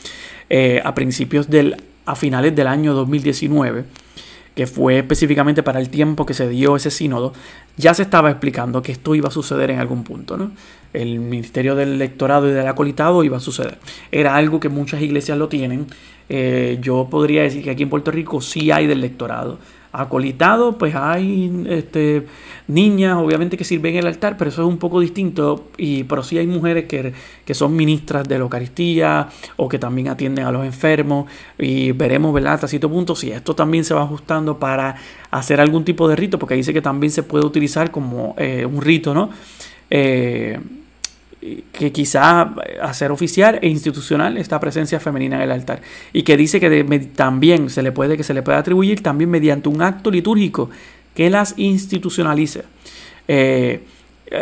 eh, 0.51 0.81
a 0.85 0.95
principios 0.95 1.49
del 1.49 1.77
a 2.07 2.15
finales 2.17 2.55
del 2.55 2.69
año 2.69 2.95
2019, 2.95 3.85
que 4.55 4.67
fue 4.67 4.99
específicamente 4.99 5.63
para 5.63 5.81
el 5.81 5.91
tiempo 5.91 6.25
que 6.25 6.33
se 6.33 6.49
dio 6.49 6.77
ese 6.77 6.91
sínodo, 6.91 7.35
ya 7.77 7.93
se 7.93 8.03
estaba 8.03 8.31
explicando 8.31 8.81
que 8.81 8.93
esto 8.93 9.15
iba 9.15 9.29
a 9.29 9.31
suceder 9.31 9.71
en 9.71 9.81
algún 9.81 10.03
punto, 10.03 10.39
¿no? 10.39 10.53
El 10.95 11.19
ministerio 11.19 11.75
del 11.75 11.93
electorado 11.93 12.49
y 12.49 12.53
del 12.53 12.67
acolitado 12.67 13.23
iba 13.23 13.37
a 13.37 13.41
suceder. 13.41 13.79
Era 14.11 14.35
algo 14.35 14.59
que 14.59 14.71
muchas 14.71 15.03
iglesias 15.03 15.37
lo 15.37 15.49
tienen. 15.49 15.87
Eh, 16.31 16.79
yo 16.81 17.09
podría 17.11 17.43
decir 17.43 17.63
que 17.63 17.71
aquí 17.71 17.83
en 17.83 17.91
Puerto 17.91 18.11
Rico 18.11 18.41
sí 18.41 18.71
hay 18.71 18.87
del 18.87 18.99
electorado 18.99 19.59
acolitado, 20.03 20.79
pues 20.79 20.95
hay 20.95 21.65
este, 21.69 22.27
niñas, 22.69 23.17
obviamente, 23.17 23.57
que 23.57 23.65
sirven 23.65 23.95
en 23.95 24.01
el 24.01 24.07
altar, 24.09 24.37
pero 24.37 24.51
eso 24.51 24.63
es 24.63 24.69
un 24.69 24.79
poco 24.79 25.01
distinto. 25.01 25.69
Y, 25.77 26.05
pero 26.05 26.23
sí 26.23 26.39
hay 26.39 26.47
mujeres 26.47 26.85
que, 26.87 27.13
que 27.45 27.55
son 27.55 27.75
ministras 27.75 28.29
de 28.29 28.37
la 28.39 28.43
Eucaristía 28.43 29.29
o 29.57 29.69
que 29.69 29.79
también 29.79 30.09
atienden 30.09 30.45
a 30.45 30.53
los 30.53 30.65
enfermos. 30.65 31.31
Y 31.59 31.93
veremos, 31.93 32.33
¿verdad? 32.33 32.55
Hasta 32.55 32.69
cierto 32.69 32.91
punto 32.91 33.17
si 33.17 33.31
esto 33.31 33.55
también 33.55 33.85
se 33.85 33.95
va 33.95 34.03
ajustando 34.03 34.59
para 34.59 34.97
hacer 35.31 35.61
algún 35.61 35.85
tipo 35.85 36.09
de 36.09 36.17
rito, 36.17 36.39
porque 36.39 36.55
dice 36.55 36.73
que 36.73 36.83
también 36.83 37.11
se 37.11 37.23
puede 37.23 37.45
utilizar 37.45 37.91
como 37.91 38.35
eh, 38.39 38.67
un 38.67 38.83
rito, 38.83 39.15
¿no? 39.15 39.31
Eh, 39.91 40.59
que 41.73 41.93
quizá 41.93 42.55
hacer 42.83 43.11
oficial 43.11 43.59
e 43.63 43.69
institucional 43.69 44.37
esta 44.37 44.59
presencia 44.61 45.01
femenina 45.01 45.37
en 45.37 45.43
el 45.43 45.51
altar 45.51 45.81
y 46.13 46.23
que 46.23 46.37
dice 46.37 46.61
que 46.61 46.85
también 47.15 47.71
se 47.71 47.83
le 47.83 47.93
puede 47.93 48.17
que 48.17 48.25
se 48.25 48.35
le 48.35 48.43
puede 48.43 48.59
atribuir 48.59 49.03
también 49.03 49.31
mediante 49.31 49.69
un 49.69 49.83
acto 49.83 50.11
litúrgico 50.11 50.71
que 51.15 51.31
las 51.31 51.55
institucionalice. 51.57 52.65
Eh, 53.29 53.57
Eh, 53.67 53.81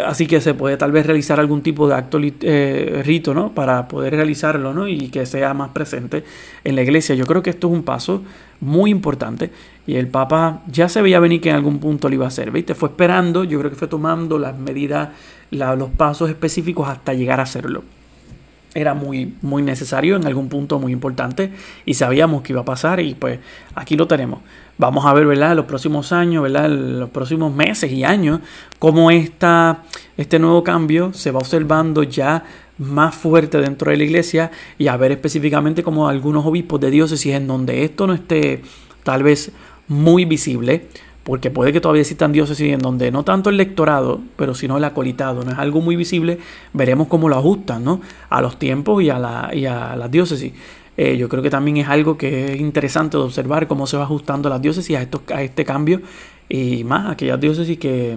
así 0.07 0.27
que 0.27 0.41
se 0.41 0.55
puede 0.55 0.77
tal 0.77 0.93
vez 0.93 1.07
realizar 1.07 1.39
algún 1.39 1.63
tipo 1.63 1.87
de 1.89 1.95
acto 1.95 2.19
eh, 2.23 3.03
rito, 3.05 3.35
¿no? 3.35 3.53
Para 3.53 3.87
poder 3.89 4.15
realizarlo, 4.15 4.73
¿no? 4.73 4.89
Y 4.89 5.09
que 5.09 5.27
sea 5.27 5.53
más 5.55 5.71
presente 5.71 6.25
en 6.65 6.77
la 6.77 6.83
iglesia. 6.83 7.15
Yo 7.15 7.27
creo 7.27 7.43
que 7.43 7.51
esto 7.51 7.69
es 7.69 7.75
un 7.75 7.83
paso 7.83 8.23
muy 8.61 8.91
importante 8.91 9.51
y 9.87 9.97
el 9.97 10.09
Papa 10.09 10.63
ya 10.67 10.89
se 10.89 11.03
veía 11.03 11.21
venir 11.21 11.41
que 11.41 11.51
en 11.51 11.57
algún 11.57 11.79
punto 11.81 12.09
lo 12.09 12.15
iba 12.15 12.25
a 12.25 12.29
hacer, 12.29 12.51
¿viste? 12.51 12.75
Fue 12.75 12.89
esperando, 12.89 13.45
yo 13.45 13.59
creo 13.59 13.71
que 13.71 13.77
fue 13.77 13.89
tomando 13.89 14.39
las 14.39 14.57
medidas, 14.59 15.11
los 15.51 15.91
pasos 15.91 16.31
específicos 16.31 16.89
hasta 16.89 17.13
llegar 17.13 17.41
a 17.41 17.43
hacerlo 17.43 17.85
era 18.75 18.93
muy, 18.95 19.35
muy 19.41 19.63
necesario 19.63 20.17
en 20.17 20.27
algún 20.27 20.49
punto 20.49 20.79
muy 20.79 20.93
importante 20.93 21.53
y 21.87 21.95
sabíamos 21.95 22.43
que 22.43 22.53
iba 22.53 22.63
a 22.63 22.65
pasar 22.65 23.01
y 23.01 23.15
pues 23.15 23.39
aquí 23.75 23.97
lo 23.97 24.07
tenemos. 24.07 24.41
Vamos 24.77 25.07
a 25.07 25.13
ver, 25.13 25.27
¿verdad? 25.27 25.53
En 25.53 25.57
los 25.57 25.67
próximos 25.67 26.11
años, 26.13 26.43
¿verdad? 26.43 26.67
En 26.67 26.99
los 26.99 27.11
próximos 27.11 27.55
meses 27.55 27.93
y 27.93 28.03
años, 28.03 28.41
cómo 28.81 29.11
esta, 29.13 29.85
este 30.17 30.39
nuevo 30.41 30.65
cambio 30.65 31.13
se 31.13 31.31
va 31.31 31.39
observando 31.39 32.03
ya 32.03 32.45
más 32.79 33.15
fuerte 33.15 33.59
dentro 33.59 33.93
de 33.93 33.97
la 33.97 34.05
iglesia 34.05 34.51
y 34.77 34.89
a 34.89 34.97
ver 34.97 35.13
específicamente 35.13 35.85
como 35.85 36.09
algunos 36.09 36.45
obispos 36.45 36.81
de 36.81 36.91
diócesis 36.91 37.35
en 37.35 37.47
donde 37.47 37.85
esto 37.85 38.09
no 38.09 38.15
esté 38.15 38.63
tal 39.05 39.23
vez 39.23 39.53
muy 39.87 40.25
visible, 40.25 40.89
porque 41.23 41.51
puede 41.51 41.73
que 41.73 41.81
todavía 41.81 42.03
existan 42.03 42.33
diócesis 42.33 42.73
en 42.73 42.81
donde 42.81 43.13
no 43.13 43.23
tanto 43.23 43.51
el 43.51 43.57
lectorado, 43.57 44.21
pero 44.37 44.55
sino 44.55 44.77
el 44.77 44.85
acolitado, 44.85 45.45
no 45.45 45.53
es 45.53 45.59
algo 45.59 45.81
muy 45.81 45.95
visible, 45.95 46.39
veremos 46.73 47.07
cómo 47.07 47.29
lo 47.29 47.37
ajustan 47.37 47.85
¿no? 47.85 48.01
a 48.29 48.43
los 48.43 48.59
tiempos 48.59 49.03
y 49.03 49.11
a, 49.11 49.19
la, 49.19 49.51
y 49.55 49.67
a 49.67 49.95
las 49.95 50.11
diócesis. 50.11 50.53
Eh, 50.97 51.17
yo 51.17 51.29
creo 51.29 51.43
que 51.43 51.51
también 51.51 51.79
es 51.79 51.89
algo 51.89 52.17
que 52.17 52.53
es 52.53 52.61
interesante 52.61 53.17
de 53.17 53.25
observar 53.25 53.67
cómo 53.67 53.87
se 53.87 53.97
va 53.97 54.05
ajustando 54.05 54.49
las 54.49 54.63
diócesis 54.63 54.97
a, 54.97 55.03
estos, 55.03 55.23
a 55.35 55.43
este 55.43 55.65
cambio 55.65 56.01
y 56.49 56.85
más 56.85 57.11
aquellas 57.11 57.41
diócesis 57.41 57.79
que 57.79 58.17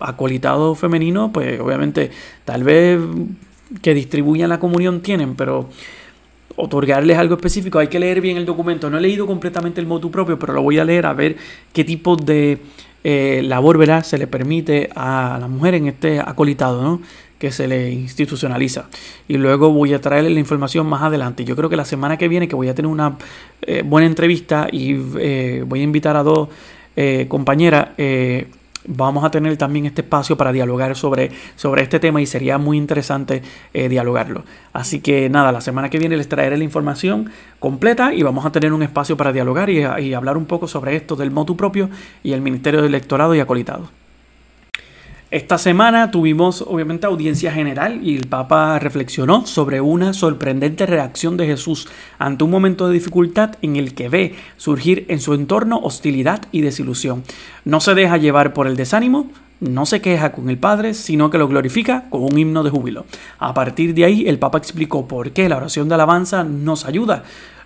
acolitado 0.00 0.74
femenino, 0.74 1.32
pues 1.32 1.60
obviamente 1.60 2.10
tal 2.44 2.64
vez 2.64 3.00
que 3.82 3.94
distribuyan 3.94 4.48
la 4.48 4.58
comunión 4.58 5.00
tienen, 5.00 5.36
pero 5.36 5.68
otorgarles 6.56 7.16
algo 7.16 7.36
específico, 7.36 7.78
hay 7.78 7.88
que 7.88 7.98
leer 7.98 8.20
bien 8.20 8.36
el 8.36 8.44
documento. 8.44 8.90
No 8.90 8.98
he 8.98 9.00
leído 9.00 9.26
completamente 9.26 9.80
el 9.80 9.86
motu 9.86 10.10
propio, 10.10 10.38
pero 10.38 10.52
lo 10.52 10.62
voy 10.62 10.78
a 10.78 10.84
leer 10.84 11.06
a 11.06 11.14
ver 11.14 11.36
qué 11.72 11.84
tipo 11.84 12.16
de 12.16 12.58
eh, 13.04 13.42
labor 13.44 13.78
¿verdad? 13.78 14.02
se 14.02 14.18
le 14.18 14.26
permite 14.26 14.90
a 14.94 15.38
la 15.40 15.48
mujer 15.48 15.74
en 15.74 15.86
este 15.86 16.20
acolitado, 16.20 16.82
¿no? 16.82 17.00
Que 17.40 17.50
se 17.50 17.66
le 17.66 17.90
institucionaliza. 17.90 18.84
Y 19.26 19.38
luego 19.38 19.72
voy 19.72 19.92
a 19.94 20.00
traerle 20.00 20.30
la 20.30 20.38
información 20.38 20.86
más 20.86 21.02
adelante. 21.02 21.44
Yo 21.44 21.56
creo 21.56 21.68
que 21.68 21.76
la 21.76 21.84
semana 21.84 22.16
que 22.16 22.28
viene, 22.28 22.46
que 22.46 22.54
voy 22.54 22.68
a 22.68 22.74
tener 22.76 22.88
una 22.88 23.16
eh, 23.62 23.82
buena 23.84 24.06
entrevista 24.06 24.68
y 24.70 24.96
eh, 25.18 25.64
voy 25.66 25.80
a 25.80 25.82
invitar 25.82 26.16
a 26.16 26.22
dos 26.22 26.48
compañeras 27.28 27.88
vamos 28.86 29.24
a 29.24 29.30
tener 29.30 29.56
también 29.56 29.86
este 29.86 30.02
espacio 30.02 30.36
para 30.36 30.52
dialogar 30.52 30.96
sobre, 30.96 31.30
sobre 31.56 31.82
este 31.82 32.00
tema 32.00 32.20
y 32.20 32.26
sería 32.26 32.58
muy 32.58 32.76
interesante 32.76 33.42
eh, 33.74 33.88
dialogarlo. 33.88 34.44
Así 34.72 35.00
que 35.00 35.28
nada, 35.28 35.52
la 35.52 35.60
semana 35.60 35.90
que 35.90 35.98
viene 35.98 36.16
les 36.16 36.28
traeré 36.28 36.56
la 36.56 36.64
información 36.64 37.30
completa 37.58 38.14
y 38.14 38.22
vamos 38.22 38.46
a 38.46 38.52
tener 38.52 38.72
un 38.72 38.82
espacio 38.82 39.16
para 39.16 39.32
dialogar 39.32 39.70
y, 39.70 39.80
y 40.02 40.14
hablar 40.14 40.36
un 40.36 40.46
poco 40.46 40.66
sobre 40.66 40.96
esto 40.96 41.16
del 41.16 41.30
motu 41.30 41.56
propio 41.56 41.90
y 42.22 42.32
el 42.32 42.40
Ministerio 42.40 42.82
del 42.82 42.94
Electorado 42.94 43.34
y 43.34 43.40
Acolitado. 43.40 43.99
Esta 45.30 45.58
semana 45.58 46.10
tuvimos 46.10 46.62
obviamente 46.62 47.06
audiencia 47.06 47.52
general 47.52 48.00
y 48.02 48.16
el 48.16 48.26
Papa 48.26 48.80
reflexionó 48.80 49.46
sobre 49.46 49.80
una 49.80 50.12
sorprendente 50.12 50.86
reacción 50.86 51.36
de 51.36 51.46
Jesús 51.46 51.86
ante 52.18 52.42
un 52.42 52.50
momento 52.50 52.88
de 52.88 52.94
dificultad 52.94 53.52
en 53.62 53.76
el 53.76 53.94
que 53.94 54.08
ve 54.08 54.34
surgir 54.56 55.06
en 55.06 55.20
su 55.20 55.34
entorno 55.34 55.78
hostilidad 55.78 56.42
y 56.50 56.62
desilusión. 56.62 57.22
No 57.64 57.78
se 57.78 57.94
deja 57.94 58.16
llevar 58.16 58.52
por 58.52 58.66
el 58.66 58.76
desánimo, 58.76 59.30
no 59.60 59.86
se 59.86 60.00
queja 60.00 60.32
con 60.32 60.50
el 60.50 60.58
Padre, 60.58 60.94
sino 60.94 61.30
que 61.30 61.38
lo 61.38 61.46
glorifica 61.46 62.06
con 62.10 62.24
un 62.24 62.36
himno 62.36 62.64
de 62.64 62.70
júbilo. 62.70 63.06
A 63.38 63.54
partir 63.54 63.94
de 63.94 64.06
ahí, 64.06 64.26
el 64.26 64.40
Papa 64.40 64.58
explicó 64.58 65.06
por 65.06 65.30
qué 65.30 65.48
la 65.48 65.58
oración 65.58 65.88
de 65.88 65.94
alabanza 65.94 66.42
nos 66.42 66.86
ayuda 66.86 67.22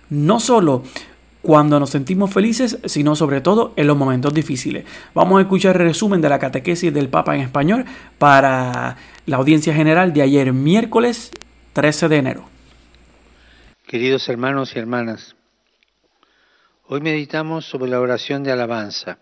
no 0.09 0.39
solo 0.39 0.83
cuando 1.45 1.79
nos 1.79 1.91
sentimos 1.91 2.33
felices, 2.33 2.79
sino 2.85 3.15
sobre 3.15 3.39
todo 3.39 3.71
en 3.75 3.85
los 3.85 3.95
momentos 3.95 4.33
difíciles. 4.33 4.83
Vamos 5.13 5.37
a 5.37 5.41
escuchar 5.43 5.75
el 5.75 5.83
resumen 5.83 6.19
de 6.19 6.27
la 6.27 6.39
catequesis 6.39 6.91
del 6.91 7.07
Papa 7.07 7.35
en 7.35 7.41
español 7.41 7.85
para 8.17 8.97
la 9.27 9.37
audiencia 9.37 9.71
general 9.71 10.11
de 10.11 10.23
ayer 10.23 10.51
miércoles 10.53 11.31
13 11.73 12.09
de 12.09 12.15
enero. 12.17 12.49
Queridos 13.85 14.27
hermanos 14.27 14.75
y 14.75 14.79
hermanas, 14.79 15.35
hoy 16.87 17.01
meditamos 17.01 17.65
sobre 17.65 17.91
la 17.91 17.99
oración 17.99 18.41
de 18.41 18.51
alabanza. 18.51 19.19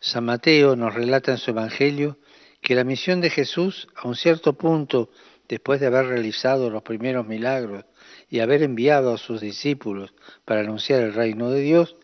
San 0.00 0.24
Mateo 0.24 0.76
nos 0.76 0.94
relata 0.94 1.32
en 1.32 1.38
su 1.38 1.50
Evangelio 1.50 2.16
que 2.62 2.74
la 2.74 2.84
misión 2.84 3.20
de 3.20 3.28
Jesús, 3.28 3.86
a 3.96 4.08
un 4.08 4.16
cierto 4.16 4.54
punto, 4.54 5.10
después 5.46 5.78
de 5.78 5.88
haber 5.88 6.06
realizado 6.06 6.70
los 6.70 6.82
primeros 6.82 7.26
milagros 7.26 7.84
y 8.28 8.40
haber 8.40 8.62
enviado 8.62 9.14
a 9.14 9.18
sus 9.18 9.40
discípulos 9.40 10.12
para 10.44 10.60
anunciar 10.60 11.02
el 11.02 11.14
reino 11.14 11.50
de 11.50 11.60
Dios, 11.60 11.96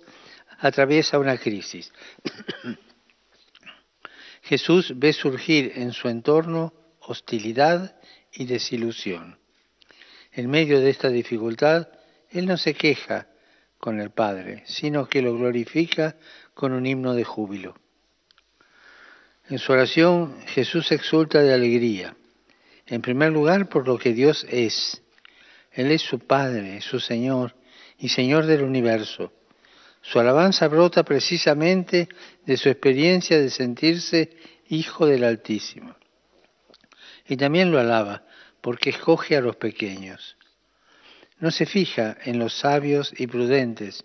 atraviesa 0.59 1.19
una 1.19 1.37
crisis. 1.39 1.93
Jesús 4.43 4.93
ve 4.97 5.13
surgir 5.13 5.73
en 5.77 5.93
su 5.93 6.09
entorno 6.09 6.73
hostilidad 7.01 7.97
y 8.33 8.47
desilusión. 8.47 9.39
En 10.33 10.51
medio 10.51 10.81
de 10.81 10.91
esta 10.91 11.09
dificultad, 11.09 11.89
Él 12.31 12.47
no 12.47 12.57
se 12.57 12.75
queja 12.75 13.29
con 13.79 14.01
el 14.01 14.11
Padre, 14.11 14.63
sino 14.67 15.09
que 15.09 15.23
lo 15.23 15.37
glorifica 15.37 16.17
con 16.55 16.73
un 16.73 16.87
himno 16.87 17.15
de 17.15 17.25
júbilo. 17.25 17.75
En 19.49 19.59
su 19.59 19.73
oración, 19.73 20.41
Jesús 20.47 20.93
exulta 20.93 21.43
de 21.43 21.53
alegría, 21.53 22.17
en 22.87 23.03
primer 23.03 23.33
lugar 23.33 23.69
por 23.69 23.87
lo 23.87 23.99
que 23.99 24.13
Dios 24.13 24.47
es, 24.49 25.03
él 25.75 25.91
es 25.91 26.03
su 26.03 26.19
Padre, 26.19 26.81
su 26.81 27.01
Señor 27.01 27.55
y 27.99 28.09
Señor 28.09 28.47
del 28.47 28.63
universo. 28.63 29.33
Su 30.03 30.19
alabanza 30.19 30.69
brota 30.69 31.05
precisamente 31.05 32.09
de 32.45 32.57
su 32.57 32.69
experiencia 32.69 33.39
de 33.39 33.51
sentirse 33.51 34.31
Hijo 34.69 35.07
del 35.07 35.25
Altísimo. 35.25 35.95
Y 37.29 37.37
también 37.37 37.71
lo 37.71 37.79
alaba 37.79 38.25
porque 38.61 38.91
escoge 38.91 39.37
a 39.37 39.41
los 39.41 39.57
pequeños. 39.57 40.37
No 41.39 41.51
se 41.51 41.67
fija 41.67 42.17
en 42.25 42.39
los 42.39 42.55
sabios 42.55 43.13
y 43.17 43.27
prudentes, 43.27 44.03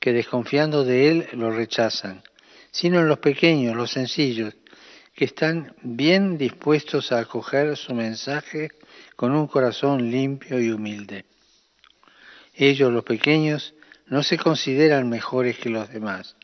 que 0.00 0.12
desconfiando 0.12 0.84
de 0.84 1.10
Él 1.10 1.28
lo 1.32 1.50
rechazan, 1.50 2.22
sino 2.70 3.00
en 3.00 3.08
los 3.08 3.18
pequeños, 3.18 3.76
los 3.76 3.92
sencillos, 3.92 4.54
que 5.14 5.24
están 5.24 5.74
bien 5.82 6.36
dispuestos 6.36 7.12
a 7.12 7.20
acoger 7.20 7.76
su 7.76 7.94
mensaje 7.94 8.70
con 9.16 9.32
un 9.32 9.46
corazón 9.46 10.10
limpio 10.10 10.60
y 10.60 10.70
humilde. 10.70 11.24
Ellos, 12.54 12.92
los 12.92 13.04
pequeños, 13.04 13.74
no 14.06 14.22
se 14.22 14.38
consideran 14.38 15.08
mejores 15.08 15.58
que 15.58 15.70
los 15.70 15.88
demás. 15.90 16.36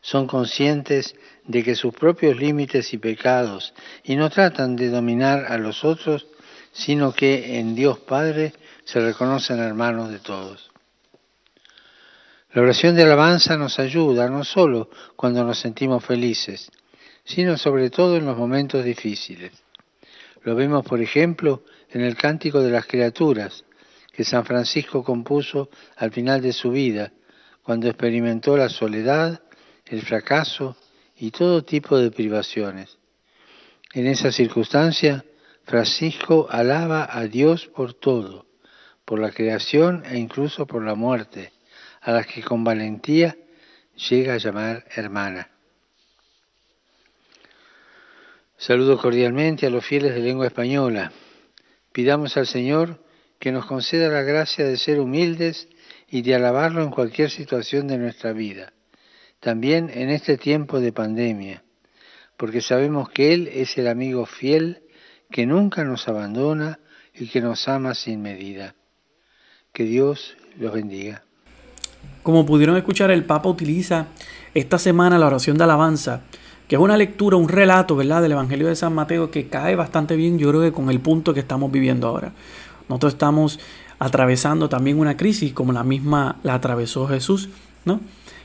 Son 0.00 0.26
conscientes 0.26 1.14
de 1.46 1.62
que 1.62 1.74
sus 1.74 1.94
propios 1.94 2.36
límites 2.36 2.92
y 2.92 2.98
pecados 2.98 3.74
y 4.02 4.16
no 4.16 4.30
tratan 4.30 4.76
de 4.76 4.88
dominar 4.88 5.46
a 5.48 5.58
los 5.58 5.84
otros, 5.84 6.26
sino 6.72 7.12
que 7.12 7.58
en 7.58 7.74
Dios 7.74 7.98
Padre 7.98 8.52
se 8.84 9.00
reconocen 9.00 9.58
hermanos 9.58 10.10
de 10.10 10.18
todos. 10.18 10.70
La 12.52 12.62
oración 12.62 12.94
de 12.94 13.02
alabanza 13.02 13.56
nos 13.56 13.78
ayuda 13.78 14.28
no 14.28 14.44
solo 14.44 14.90
cuando 15.16 15.44
nos 15.44 15.58
sentimos 15.58 16.04
felices, 16.04 16.70
sino 17.24 17.56
sobre 17.56 17.88
todo 17.88 18.16
en 18.16 18.26
los 18.26 18.36
momentos 18.36 18.84
difíciles. 18.84 19.52
Lo 20.42 20.54
vemos, 20.54 20.84
por 20.84 21.00
ejemplo, 21.00 21.62
en 21.92 22.02
el 22.02 22.16
Cántico 22.16 22.60
de 22.60 22.70
las 22.70 22.86
Criaturas, 22.86 23.64
que 24.12 24.24
San 24.24 24.44
Francisco 24.44 25.02
compuso 25.02 25.70
al 25.96 26.12
final 26.12 26.40
de 26.40 26.52
su 26.52 26.70
vida, 26.70 27.12
cuando 27.62 27.88
experimentó 27.88 28.56
la 28.56 28.68
soledad, 28.68 29.42
el 29.86 30.02
fracaso 30.02 30.76
y 31.16 31.30
todo 31.30 31.64
tipo 31.64 31.98
de 31.98 32.10
privaciones. 32.10 32.98
En 33.92 34.06
esa 34.06 34.32
circunstancia, 34.32 35.24
Francisco 35.64 36.48
alaba 36.50 37.08
a 37.10 37.26
Dios 37.26 37.66
por 37.66 37.94
todo, 37.94 38.46
por 39.04 39.20
la 39.20 39.30
creación 39.30 40.02
e 40.06 40.18
incluso 40.18 40.66
por 40.66 40.84
la 40.84 40.94
muerte, 40.94 41.52
a 42.00 42.12
las 42.12 42.26
que 42.26 42.42
con 42.42 42.64
valentía 42.64 43.36
llega 44.08 44.34
a 44.34 44.38
llamar 44.38 44.84
hermana. 44.96 45.48
Saludo 48.56 48.96
cordialmente 48.96 49.66
a 49.66 49.70
los 49.70 49.84
fieles 49.84 50.14
de 50.14 50.20
lengua 50.20 50.46
española. 50.46 51.12
Pidamos 51.92 52.36
al 52.36 52.46
Señor 52.46 52.98
que 53.38 53.52
nos 53.52 53.66
conceda 53.66 54.08
la 54.08 54.22
gracia 54.22 54.64
de 54.64 54.76
ser 54.76 55.00
humildes 55.00 55.68
y 56.08 56.22
de 56.22 56.34
alabarlo 56.34 56.82
en 56.82 56.90
cualquier 56.90 57.30
situación 57.30 57.86
de 57.88 57.98
nuestra 57.98 58.32
vida, 58.32 58.72
también 59.40 59.90
en 59.92 60.10
este 60.10 60.38
tiempo 60.38 60.80
de 60.80 60.92
pandemia, 60.92 61.64
porque 62.36 62.60
sabemos 62.60 63.10
que 63.10 63.34
Él 63.34 63.48
es 63.52 63.76
el 63.78 63.88
amigo 63.88 64.26
fiel 64.26 64.82
que 65.30 65.46
nunca 65.46 65.84
nos 65.84 66.08
abandona 66.08 66.78
y 67.14 67.28
que 67.28 67.40
nos 67.40 67.68
ama 67.68 67.94
sin 67.94 68.22
medida. 68.22 68.74
Que 69.72 69.84
Dios 69.84 70.36
los 70.58 70.72
bendiga. 70.72 71.24
Como 72.22 72.46
pudieron 72.46 72.76
escuchar, 72.76 73.10
el 73.10 73.24
Papa 73.24 73.48
utiliza 73.48 74.06
esta 74.54 74.78
semana 74.78 75.18
la 75.18 75.26
oración 75.26 75.56
de 75.58 75.64
alabanza 75.64 76.22
que 76.72 76.76
es 76.76 76.80
una 76.80 76.96
lectura, 76.96 77.36
un 77.36 77.50
relato, 77.50 77.96
¿verdad?, 77.96 78.22
del 78.22 78.32
Evangelio 78.32 78.66
de 78.66 78.74
San 78.74 78.94
Mateo 78.94 79.30
que 79.30 79.46
cae 79.46 79.76
bastante 79.76 80.16
bien, 80.16 80.38
yo 80.38 80.48
creo 80.48 80.62
que 80.62 80.72
con 80.72 80.88
el 80.88 81.00
punto 81.00 81.34
que 81.34 81.40
estamos 81.40 81.70
viviendo 81.70 82.08
ahora. 82.08 82.32
Nosotros 82.88 83.12
estamos 83.12 83.60
atravesando 83.98 84.70
también 84.70 84.98
una 84.98 85.14
crisis 85.14 85.52
como 85.52 85.74
la 85.74 85.84
misma 85.84 86.36
la 86.42 86.54
atravesó 86.54 87.06
Jesús, 87.06 87.50
¿no? 87.84 88.00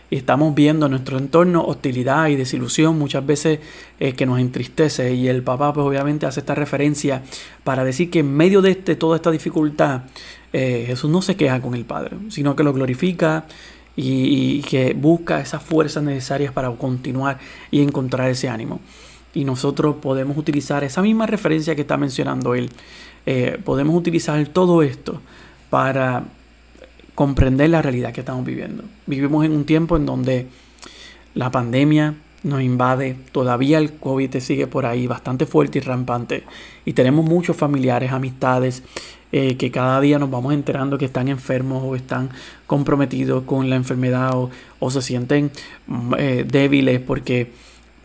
Y 0.10 0.18
estamos 0.18 0.54
viendo 0.54 0.88
en 0.88 0.92
nuestro 0.92 1.18
entorno 1.18 1.64
hostilidad 1.64 2.28
y 2.28 2.36
desilusión 2.36 3.00
muchas 3.00 3.26
veces 3.26 3.60
eh, 3.98 4.12
que 4.12 4.26
nos 4.26 4.42
entristece 4.42 5.14
y 5.14 5.30
el 5.30 5.42
papá 5.42 5.72
pues 5.72 5.88
obviamente 5.88 6.26
hace 6.26 6.42
esta 6.42 6.54
referencia 6.54 7.24
para 7.64 7.86
decir 7.86 8.10
que 8.10 8.20
en 8.20 8.36
medio 8.36 8.62
de 8.62 8.72
este, 8.72 8.98
toda 8.98 9.16
esta 9.16 9.32
dificultad 9.32 10.02
eh, 10.52 10.84
Jesús 10.86 11.10
no 11.10 11.22
se 11.22 11.38
queja 11.38 11.62
con 11.62 11.76
el 11.76 11.86
Padre, 11.86 12.18
sino 12.28 12.58
que 12.58 12.64
lo 12.64 12.74
glorifica, 12.74 13.46
y, 14.00 14.62
que 14.62 14.94
busca 14.94 15.42
esas 15.42 15.64
fuerzas 15.64 16.04
necesarias 16.04 16.54
para 16.54 16.70
continuar 16.72 17.40
y 17.72 17.82
encontrar 17.82 18.30
ese 18.30 18.48
ánimo. 18.48 18.80
Y 19.34 19.44
nosotros 19.44 19.96
podemos 20.02 20.38
utilizar 20.38 20.84
esa 20.84 21.02
misma 21.02 21.26
referencia 21.26 21.76
que 21.76 21.82
está 21.82 21.98
mencionando 21.98 22.56
él. 22.56 22.70
Eh, 23.26 23.60
podemos 23.64 23.96
utilizar 23.96 24.48
todo 24.48 24.84
esto 24.84 25.20
para 25.70 26.26
comprender 27.16 27.72
la 27.72 27.82
realidad 27.82 28.14
que 28.14 28.22
estamos 28.22 28.46
viviendo. 28.46 28.84
Vivimos 29.08 29.44
en 29.44 29.52
un 29.52 29.66
tiempo 29.66 29.98
en 29.98 30.06
donde 30.06 30.48
la 31.34 31.50
pandemia 31.50 32.16
nos 32.44 32.62
invade, 32.62 33.16
todavía 33.32 33.78
el 33.80 33.94
COVID 33.94 34.38
sigue 34.40 34.68
por 34.68 34.86
ahí 34.86 35.08
bastante 35.08 35.46
fuerte 35.46 35.80
y 35.80 35.82
rampante 35.82 36.44
y 36.86 36.94
tenemos 36.94 37.26
muchos 37.26 37.58
familiares, 37.58 38.12
amistades 38.12 38.84
eh, 39.34 39.58
que 39.58 39.72
cada 39.72 40.00
día 40.00 40.20
nos 40.20 40.32
vamos 40.32 40.54
enterando 40.54 40.98
que 40.98 41.04
están 41.04 41.28
enfermos 41.28 41.84
o 41.84 41.98
están 41.98 42.30
comprometidos 42.66 43.44
con 43.44 43.70
la 43.70 43.76
enfermedad 43.76 44.32
o, 44.80 44.90
se 44.90 45.02
sienten 45.02 45.52
mm, 45.88 46.14
eh, 46.18 46.46
débiles 46.48 47.02
porque 47.02 47.52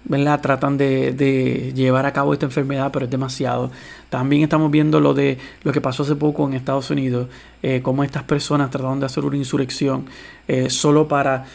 ¿verdad? 0.05 0.41
tratan 0.41 0.77
de, 0.77 1.73
llevar 1.77 2.07
a 2.07 2.13
cabo 2.13 2.33
esta 2.33 2.47
enfermedad, 2.47 2.91
pero 2.93 3.05
es 3.05 3.11
demasiado. 3.11 3.71
También 4.11 4.43
estamos 4.43 4.69
viendo 4.73 4.99
lo 4.99 5.15
de 5.15 5.39
lo 5.63 5.71
que 5.71 5.81
pasó 5.81 6.03
hace 6.03 6.17
poco 6.17 6.45
en 6.49 6.55
Estados 6.55 6.91
Unidos, 6.91 7.29
eh, 7.63 7.83
cómo 7.85 8.03
estas 8.03 8.25
personas 8.25 8.71
trataron 8.71 8.99
de 8.99 9.07
hacer 9.07 9.25
una 9.25 9.37
insurrección 9.37 10.07
solo 10.69 11.07
para 11.07 11.47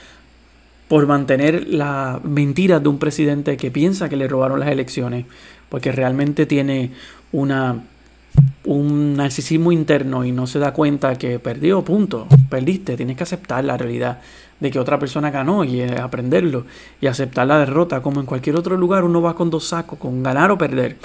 por 0.88 1.06
mantener 1.08 1.68
la 1.68 2.20
mentira 2.24 2.80
de 2.80 2.90
un 2.90 3.00
presidente 3.00 3.58
que 3.58 3.72
piensa 3.72 4.10
que 4.10 4.16
le 4.16 4.28
robaron 4.28 4.60
las 4.60 4.70
elecciones, 4.70 5.26
porque 5.70 5.92
realmente 5.92 6.46
tiene 6.46 6.92
una 7.32 7.84
un 8.66 9.16
narcisismo 9.16 9.72
interno 9.72 10.26
y 10.26 10.32
no 10.32 10.46
se 10.46 10.60
da 10.60 10.74
cuenta 10.74 11.16
que 11.16 11.40
perdió, 11.40 11.84
punto, 11.84 12.28
perdiste, 12.50 12.98
tienes 12.98 13.18
que 13.18 13.24
aceptar 13.24 13.64
la 13.64 13.78
realidad 13.78 14.20
de 14.60 14.72
que 14.72 14.80
otra 14.80 15.00
persona 15.00 15.32
ganó 15.32 15.64
y 15.64 15.82
aprenderlo 15.82 16.66
y 17.00 17.08
aceptar 17.08 17.48
la 17.48 17.60
derrota, 17.60 18.02
como 18.02 18.20
en 18.20 18.26
cualquier 18.26 18.56
otro 18.56 18.76
lugar 18.78 19.04
uno 19.04 19.22
va 19.22 19.36
con 19.36 19.50
dos 19.50 19.68
sacos, 19.68 19.98
con 20.00 20.22
ganar 20.22 20.52
o 20.52 20.58
perder, 20.58 20.98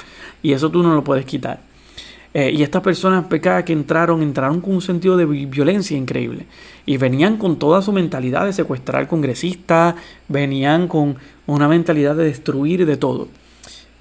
y 0.42 0.52
eso 0.52 0.70
tú 0.70 0.82
no 0.82 0.94
lo 0.94 1.04
puedes 1.04 1.24
quitar. 1.24 1.71
Eh, 2.34 2.50
y 2.50 2.62
estas 2.62 2.82
personas 2.82 3.26
pecadas 3.26 3.64
que 3.64 3.72
entraron, 3.72 4.22
entraron 4.22 4.60
con 4.60 4.74
un 4.74 4.82
sentido 4.82 5.16
de 5.16 5.26
violencia 5.26 5.96
increíble. 5.96 6.46
Y 6.86 6.96
venían 6.96 7.36
con 7.36 7.58
toda 7.58 7.82
su 7.82 7.92
mentalidad 7.92 8.46
de 8.46 8.52
secuestrar 8.52 9.06
congresistas, 9.08 9.94
venían 10.28 10.88
con 10.88 11.16
una 11.46 11.68
mentalidad 11.68 12.16
de 12.16 12.24
destruir 12.24 12.86
de 12.86 12.96
todo. 12.96 13.28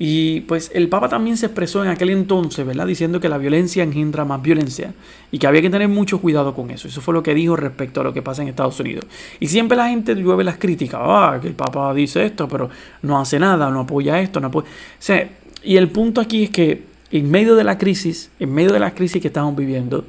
Y 0.03 0.41
pues 0.41 0.71
el 0.73 0.89
Papa 0.89 1.09
también 1.09 1.37
se 1.37 1.45
expresó 1.45 1.83
en 1.83 1.89
aquel 1.91 2.09
entonces, 2.09 2.65
¿verdad? 2.65 2.87
Diciendo 2.87 3.19
que 3.19 3.29
la 3.29 3.37
violencia 3.37 3.83
engendra 3.83 4.25
más 4.25 4.41
violencia 4.41 4.95
y 5.29 5.37
que 5.37 5.45
había 5.45 5.61
que 5.61 5.69
tener 5.69 5.89
mucho 5.89 6.19
cuidado 6.19 6.55
con 6.55 6.71
eso. 6.71 6.87
Eso 6.87 7.01
fue 7.01 7.13
lo 7.13 7.21
que 7.21 7.35
dijo 7.35 7.55
respecto 7.55 8.01
a 8.01 8.03
lo 8.03 8.11
que 8.11 8.23
pasa 8.23 8.41
en 8.41 8.47
Estados 8.47 8.79
Unidos. 8.79 9.05
Y 9.39 9.45
siempre 9.45 9.77
la 9.77 9.89
gente 9.89 10.15
llueve 10.15 10.43
las 10.43 10.57
críticas. 10.57 10.99
Ah, 11.03 11.37
que 11.39 11.49
el 11.49 11.53
Papa 11.53 11.93
dice 11.93 12.25
esto, 12.25 12.47
pero 12.47 12.67
no 13.03 13.19
hace 13.19 13.37
nada, 13.37 13.69
no 13.69 13.81
apoya 13.81 14.19
esto, 14.19 14.39
no 14.39 14.47
apoya... 14.47 14.67
O 14.67 14.71
sea, 14.97 15.29
y 15.63 15.77
el 15.77 15.89
punto 15.89 16.19
aquí 16.19 16.45
es 16.45 16.49
que 16.49 16.90
en 17.11 17.29
medio 17.29 17.55
de 17.55 17.63
la 17.63 17.77
crisis, 17.77 18.31
en 18.39 18.53
medio 18.53 18.71
de 18.71 18.79
la 18.79 18.93
crisis 18.93 19.21
que 19.21 19.27
estamos 19.27 19.55
viviendo, 19.55 20.05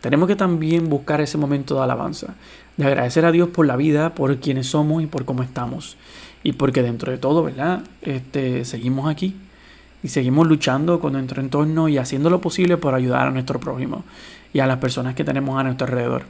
tenemos 0.00 0.28
que 0.28 0.36
también 0.36 0.88
buscar 0.88 1.20
ese 1.20 1.38
momento 1.38 1.76
de 1.76 1.82
alabanza, 1.82 2.34
de 2.76 2.86
agradecer 2.86 3.24
a 3.24 3.32
Dios 3.32 3.48
por 3.48 3.66
la 3.66 3.76
vida, 3.76 4.14
por 4.14 4.36
quienes 4.38 4.68
somos 4.68 5.02
y 5.02 5.06
por 5.06 5.24
cómo 5.24 5.42
estamos 5.42 5.96
y 6.42 6.52
porque 6.52 6.82
dentro 6.82 7.10
de 7.10 7.18
todo, 7.18 7.42
¿verdad? 7.42 7.82
Este, 8.02 8.64
seguimos 8.64 9.10
aquí 9.10 9.34
y 10.02 10.08
seguimos 10.08 10.46
luchando 10.46 11.00
con 11.00 11.14
nuestro 11.14 11.40
entorno 11.40 11.88
y 11.88 11.96
haciendo 11.96 12.28
lo 12.28 12.40
posible 12.40 12.76
por 12.76 12.94
ayudar 12.94 13.26
a 13.26 13.30
nuestro 13.30 13.58
prójimo 13.58 14.04
y 14.52 14.60
a 14.60 14.66
las 14.66 14.76
personas 14.76 15.14
que 15.14 15.24
tenemos 15.24 15.58
a 15.58 15.64
nuestro 15.64 15.86
alrededor. 15.86 16.24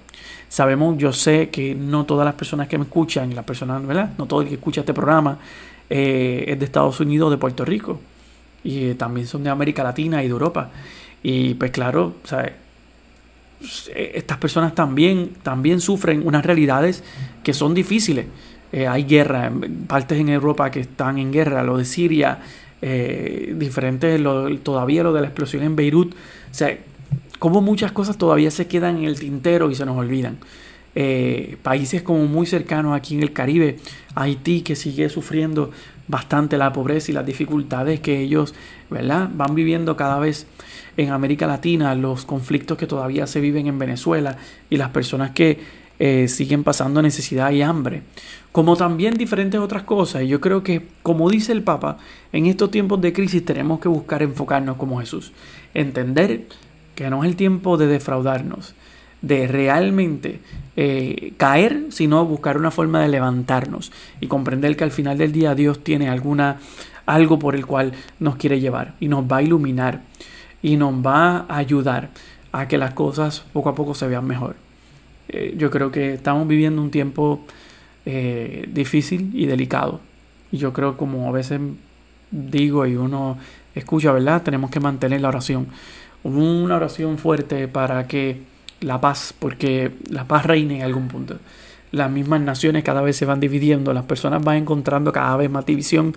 Sabemos, 0.48 0.96
yo 0.96 1.12
sé 1.12 1.50
que 1.50 1.74
no 1.74 2.04
todas 2.04 2.24
las 2.24 2.34
personas 2.34 2.68
que 2.68 2.78
me 2.78 2.84
escuchan, 2.84 3.34
las 3.34 3.44
personas, 3.44 3.84
¿verdad? 3.84 4.10
No 4.16 4.26
todo 4.26 4.42
el 4.42 4.48
que 4.48 4.54
escucha 4.54 4.80
este 4.82 4.94
programa 4.94 5.38
eh, 5.90 6.44
es 6.46 6.58
de 6.58 6.64
Estados 6.64 7.00
Unidos 7.00 7.26
o 7.26 7.30
de 7.30 7.38
Puerto 7.38 7.64
Rico. 7.64 8.00
Y 8.64 8.94
también 8.94 9.26
son 9.26 9.44
de 9.44 9.50
América 9.50 9.84
Latina 9.84 10.24
y 10.24 10.26
de 10.26 10.32
Europa. 10.32 10.70
Y 11.22 11.54
pues 11.54 11.70
claro, 11.70 12.14
¿sabes? 12.24 12.52
estas 13.94 14.38
personas 14.38 14.74
también, 14.74 15.30
también 15.42 15.80
sufren 15.80 16.26
unas 16.26 16.44
realidades 16.44 17.02
que 17.42 17.52
son 17.52 17.74
difíciles. 17.74 18.26
Eh, 18.72 18.86
hay 18.86 19.04
guerra, 19.04 19.52
partes 19.86 20.18
en 20.18 20.28
Europa 20.28 20.70
que 20.70 20.80
están 20.80 21.18
en 21.18 21.32
guerra, 21.32 21.62
lo 21.62 21.78
de 21.78 21.84
Siria, 21.84 22.40
eh, 22.82 23.54
diferentes, 23.56 24.20
todavía 24.62 25.02
lo 25.02 25.12
de 25.12 25.20
la 25.20 25.28
explosión 25.28 25.62
en 25.62 25.76
Beirut, 25.76 26.12
o 26.12 26.16
sea, 26.54 26.76
como 27.38 27.60
muchas 27.60 27.92
cosas 27.92 28.18
todavía 28.18 28.50
se 28.50 28.66
quedan 28.66 28.98
en 28.98 29.04
el 29.04 29.18
tintero 29.18 29.70
y 29.70 29.74
se 29.74 29.86
nos 29.86 29.96
olvidan. 29.96 30.38
Eh, 30.94 31.56
países 31.62 32.02
como 32.02 32.24
muy 32.26 32.46
cercanos 32.46 32.96
aquí 32.96 33.14
en 33.14 33.22
el 33.22 33.32
Caribe, 33.32 33.78
Haití 34.14 34.62
que 34.62 34.76
sigue 34.76 35.08
sufriendo 35.08 35.70
bastante 36.06 36.56
la 36.56 36.72
pobreza 36.72 37.10
y 37.10 37.14
las 37.14 37.26
dificultades 37.26 38.00
que 38.00 38.20
ellos 38.20 38.54
¿verdad? 38.90 39.28
van 39.34 39.54
viviendo 39.54 39.96
cada 39.96 40.18
vez 40.18 40.46
en 40.96 41.10
América 41.10 41.46
Latina, 41.46 41.94
los 41.94 42.24
conflictos 42.24 42.78
que 42.78 42.86
todavía 42.86 43.26
se 43.26 43.40
viven 43.40 43.66
en 43.66 43.78
Venezuela 43.78 44.36
y 44.70 44.76
las 44.76 44.90
personas 44.90 45.30
que 45.32 45.58
eh, 45.98 46.28
siguen 46.28 46.64
pasando 46.64 47.02
necesidad 47.02 47.50
y 47.52 47.62
hambre, 47.62 48.02
como 48.52 48.76
también 48.76 49.14
diferentes 49.14 49.60
otras 49.60 49.84
cosas. 49.84 50.22
Y 50.22 50.28
yo 50.28 50.40
creo 50.40 50.62
que, 50.62 50.88
como 51.02 51.30
dice 51.30 51.52
el 51.52 51.62
Papa, 51.62 51.98
en 52.32 52.46
estos 52.46 52.70
tiempos 52.70 53.00
de 53.00 53.12
crisis 53.12 53.44
tenemos 53.44 53.80
que 53.80 53.88
buscar 53.88 54.22
enfocarnos 54.22 54.76
como 54.76 55.00
Jesús, 55.00 55.32
entender 55.72 56.46
que 56.94 57.10
no 57.10 57.24
es 57.24 57.30
el 57.30 57.36
tiempo 57.36 57.76
de 57.76 57.86
defraudarnos, 57.86 58.74
de 59.24 59.46
realmente 59.46 60.40
eh, 60.76 61.32
caer, 61.36 61.86
sino 61.90 62.24
buscar 62.26 62.58
una 62.58 62.70
forma 62.70 63.00
de 63.00 63.08
levantarnos 63.08 63.90
y 64.20 64.26
comprender 64.26 64.76
que 64.76 64.84
al 64.84 64.90
final 64.90 65.18
del 65.18 65.32
día 65.32 65.54
Dios 65.54 65.82
tiene 65.82 66.08
alguna 66.08 66.58
algo 67.06 67.38
por 67.38 67.54
el 67.54 67.66
cual 67.66 67.92
nos 68.18 68.36
quiere 68.36 68.60
llevar 68.60 68.94
y 69.00 69.08
nos 69.08 69.24
va 69.24 69.38
a 69.38 69.42
iluminar 69.42 70.00
y 70.62 70.76
nos 70.76 70.94
va 70.94 71.46
a 71.48 71.56
ayudar 71.56 72.10
a 72.52 72.68
que 72.68 72.78
las 72.78 72.94
cosas 72.94 73.44
poco 73.52 73.68
a 73.68 73.74
poco 73.74 73.94
se 73.94 74.06
vean 74.06 74.26
mejor. 74.26 74.56
Eh, 75.28 75.54
yo 75.56 75.70
creo 75.70 75.90
que 75.90 76.14
estamos 76.14 76.46
viviendo 76.46 76.80
un 76.80 76.90
tiempo 76.90 77.40
eh, 78.06 78.68
difícil 78.72 79.30
y 79.34 79.46
delicado. 79.46 80.00
Y 80.52 80.58
yo 80.58 80.72
creo, 80.72 80.96
como 80.96 81.28
a 81.28 81.32
veces 81.32 81.60
digo 82.30 82.86
y 82.86 82.96
uno 82.96 83.38
escucha, 83.74 84.12
¿verdad? 84.12 84.42
Tenemos 84.42 84.70
que 84.70 84.80
mantener 84.80 85.20
la 85.20 85.28
oración. 85.28 85.66
Una 86.22 86.76
oración 86.76 87.18
fuerte 87.18 87.68
para 87.68 88.06
que 88.06 88.53
la 88.84 89.00
paz, 89.00 89.34
porque 89.38 89.92
la 90.10 90.26
paz 90.26 90.46
reine 90.46 90.76
en 90.76 90.82
algún 90.82 91.08
punto. 91.08 91.38
Las 91.90 92.10
mismas 92.10 92.40
naciones 92.40 92.84
cada 92.84 93.02
vez 93.02 93.16
se 93.16 93.24
van 93.24 93.40
dividiendo, 93.40 93.92
las 93.92 94.04
personas 94.04 94.42
van 94.42 94.56
encontrando 94.56 95.12
cada 95.12 95.36
vez 95.36 95.50
más 95.50 95.64
división 95.64 96.14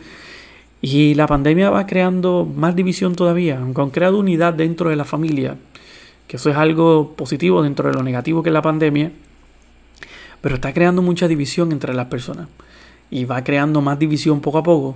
y 0.81 1.15
la 1.15 1.27
pandemia 1.27 1.69
va 1.69 1.85
creando 1.85 2.45
más 2.45 2.75
división 2.75 3.15
todavía, 3.15 3.59
aunque 3.59 3.81
han 3.81 3.89
creado 3.89 4.19
unidad 4.19 4.53
dentro 4.53 4.89
de 4.89 4.95
la 4.95 5.05
familia, 5.05 5.55
que 6.27 6.37
eso 6.37 6.49
es 6.49 6.57
algo 6.57 7.13
positivo 7.15 7.63
dentro 7.63 7.89
de 7.89 7.95
lo 7.95 8.03
negativo 8.03 8.43
que 8.43 8.49
es 8.49 8.53
la 8.53 8.61
pandemia, 8.61 9.11
pero 10.41 10.55
está 10.55 10.73
creando 10.73 11.01
mucha 11.01 11.27
división 11.27 11.71
entre 11.71 11.93
las 11.93 12.07
personas 12.07 12.47
y 13.09 13.25
va 13.25 13.43
creando 13.43 13.81
más 13.81 13.97
división 13.97 14.41
poco 14.41 14.59
a 14.59 14.63
poco. 14.63 14.93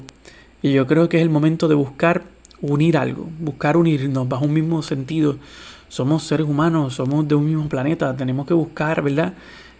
Y 0.61 0.73
yo 0.73 0.85
creo 0.85 1.09
que 1.09 1.17
es 1.17 1.23
el 1.23 1.29
momento 1.29 1.67
de 1.67 1.75
buscar 1.75 2.23
unir 2.61 2.97
algo, 2.97 3.27
buscar 3.39 3.77
unirnos 3.77 4.27
bajo 4.27 4.45
un 4.45 4.53
mismo 4.53 4.83
sentido. 4.83 5.37
Somos 5.91 6.23
seres 6.23 6.47
humanos, 6.47 6.95
somos 6.95 7.27
de 7.27 7.35
un 7.35 7.45
mismo 7.45 7.67
planeta, 7.67 8.15
tenemos 8.15 8.47
que 8.47 8.53
buscar, 8.53 9.01
¿verdad? 9.01 9.33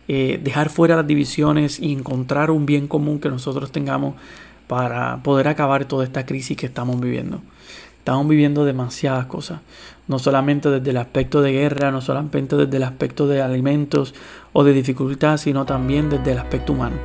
Eh, 0.10 0.42
dejar 0.44 0.68
fuera 0.68 0.98
las 0.98 1.08
divisiones 1.08 1.80
y 1.80 1.94
encontrar 1.94 2.52
un 2.52 2.66
bien 2.66 2.90
común 2.90 3.22
que 3.22 3.30
nosotros 3.30 3.72
tengamos 3.72 4.16
para 4.68 5.24
poder 5.24 5.48
acabar 5.48 5.86
toda 5.86 6.04
esta 6.04 6.26
crisis 6.26 6.58
que 6.58 6.66
estamos 6.66 7.00
viviendo. 7.00 7.40
Estamos 7.98 8.28
viviendo 8.28 8.66
demasiadas 8.66 9.28
cosas, 9.28 9.62
no 10.10 10.20
solamente 10.20 10.70
desde 10.70 10.90
el 10.90 10.98
aspecto 10.98 11.42
de 11.42 11.54
guerra, 11.54 11.92
no 11.92 12.02
solamente 12.02 12.58
desde 12.58 12.76
el 12.76 12.84
aspecto 12.84 13.26
de 13.26 13.42
alimentos 13.42 14.14
o 14.52 14.66
de 14.66 14.74
dificultad, 14.74 15.38
sino 15.38 15.66
también 15.66 16.10
desde 16.10 16.34
el 16.34 16.40
aspecto 16.40 16.74
humano. 16.74 16.98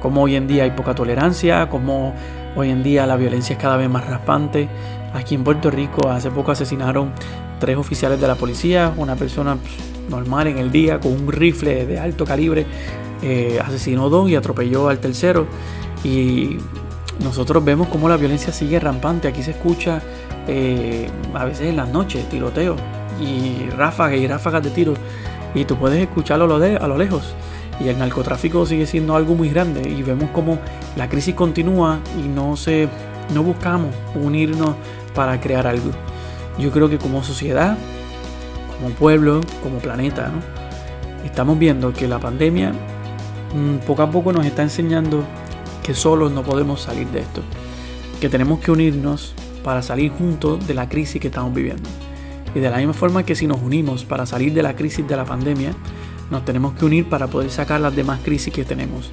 Como 0.00 0.22
hoy 0.22 0.36
en 0.36 0.48
día 0.48 0.62
hay 0.62 0.70
poca 0.70 0.94
tolerancia, 0.94 1.68
como 1.68 2.14
hoy 2.56 2.70
en 2.70 2.82
día 2.82 3.06
la 3.06 3.16
violencia 3.16 3.56
es 3.56 3.60
cada 3.60 3.76
vez 3.76 3.90
más 3.90 4.06
raspante. 4.06 4.70
Aquí 5.12 5.34
en 5.34 5.44
Puerto 5.44 5.70
Rico 5.70 6.08
hace 6.08 6.30
poco 6.30 6.52
asesinaron 6.52 7.12
tres 7.58 7.76
oficiales 7.76 8.20
de 8.20 8.26
la 8.26 8.34
policía, 8.34 8.92
una 8.96 9.16
persona 9.16 9.56
pues, 9.56 9.74
normal 10.08 10.46
en 10.46 10.58
el 10.58 10.70
día 10.70 11.00
con 11.00 11.12
un 11.12 11.32
rifle 11.32 11.86
de 11.86 11.98
alto 11.98 12.24
calibre, 12.24 12.66
eh, 13.22 13.58
asesinó 13.64 14.08
dos 14.08 14.28
y 14.30 14.36
atropelló 14.36 14.88
al 14.88 14.98
tercero. 14.98 15.46
Y 16.04 16.56
nosotros 17.22 17.64
vemos 17.64 17.88
cómo 17.88 18.08
la 18.08 18.16
violencia 18.16 18.52
sigue 18.52 18.78
rampante. 18.78 19.28
Aquí 19.28 19.42
se 19.42 19.52
escucha 19.52 20.00
eh, 20.46 21.08
a 21.34 21.44
veces 21.44 21.68
en 21.68 21.76
las 21.76 21.88
noches 21.88 22.28
tiroteo 22.28 22.76
y 23.20 23.68
ráfagas 23.70 24.18
y 24.18 24.26
ráfagas 24.26 24.62
de 24.62 24.70
tiro. 24.70 24.94
Y 25.54 25.64
tú 25.64 25.76
puedes 25.76 26.00
escucharlo 26.00 26.44
a 26.44 26.48
lo, 26.48 26.58
de, 26.58 26.76
a 26.76 26.86
lo 26.86 26.96
lejos. 26.96 27.34
Y 27.80 27.88
el 27.88 27.98
narcotráfico 27.98 28.66
sigue 28.66 28.86
siendo 28.86 29.16
algo 29.16 29.34
muy 29.34 29.50
grande. 29.50 29.88
Y 29.88 30.02
vemos 30.02 30.30
cómo 30.30 30.58
la 30.96 31.08
crisis 31.08 31.34
continúa 31.34 32.00
y 32.18 32.28
no, 32.28 32.56
se, 32.56 32.88
no 33.34 33.42
buscamos 33.42 33.94
unirnos 34.14 34.74
para 35.14 35.40
crear 35.40 35.66
algo. 35.66 35.90
Yo 36.58 36.70
creo 36.72 36.88
que 36.88 36.98
como 36.98 37.22
sociedad, 37.22 37.78
como 38.76 38.94
pueblo, 38.94 39.40
como 39.62 39.78
planeta, 39.78 40.30
estamos 41.24 41.58
viendo 41.58 41.92
que 41.92 42.08
la 42.08 42.18
pandemia 42.18 42.72
mm, 43.54 43.86
poco 43.86 44.02
a 44.02 44.10
poco 44.10 44.32
nos 44.32 44.44
está 44.44 44.62
enseñando 44.62 45.24
que 45.82 45.94
solos 45.94 46.32
no 46.32 46.42
podemos 46.42 46.82
salir 46.82 47.06
de 47.08 47.20
esto, 47.20 47.42
que 48.20 48.28
tenemos 48.28 48.60
que 48.60 48.70
unirnos 48.70 49.34
para 49.62 49.82
salir 49.82 50.10
juntos 50.10 50.66
de 50.66 50.74
la 50.74 50.88
crisis 50.88 51.20
que 51.20 51.28
estamos 51.28 51.54
viviendo. 51.54 51.88
Y 52.54 52.60
de 52.60 52.70
la 52.70 52.78
misma 52.78 52.94
forma 52.94 53.22
que 53.24 53.34
si 53.34 53.46
nos 53.46 53.60
unimos 53.62 54.04
para 54.04 54.26
salir 54.26 54.52
de 54.52 54.62
la 54.62 54.74
crisis 54.74 55.06
de 55.06 55.16
la 55.16 55.24
pandemia, 55.24 55.72
nos 56.30 56.44
tenemos 56.44 56.74
que 56.74 56.84
unir 56.84 57.08
para 57.08 57.26
poder 57.26 57.50
sacar 57.50 57.80
las 57.80 57.94
demás 57.94 58.20
crisis 58.24 58.52
que 58.52 58.64
tenemos. 58.64 59.10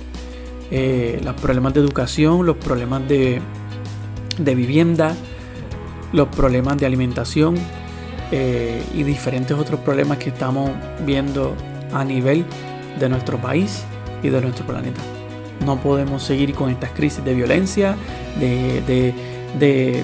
Eh, 0.72 1.22
los 1.24 1.36
problemas 1.36 1.74
de 1.74 1.80
educación, 1.82 2.46
los 2.46 2.58
problemas 2.58 3.08
de, 3.08 3.42
de 4.40 4.56
vivienda, 4.56 5.16
los 6.12 6.28
problemas 6.30 6.78
de 6.78 6.86
alimentación 6.86 7.56
eh, 8.32 8.84
y 8.94 9.04
diferentes 9.04 9.56
otros 9.58 9.80
problemas 9.82 10.18
que 10.18 10.30
estamos 10.30 10.72
viendo 11.06 11.56
a 11.94 12.04
nivel 12.04 12.46
de 13.00 13.10
nuestro 13.10 13.38
país 13.38 13.84
y 14.24 14.30
de 14.30 14.42
nuestro 14.42 14.66
planeta. 14.66 15.02
No 15.66 15.78
podemos 15.78 16.24
seguir 16.24 16.54
con 16.54 16.70
estas 16.70 16.92
crisis 16.92 17.24
de 17.24 17.34
violencia, 17.34 17.96
de, 18.40 19.14
de, 19.60 20.04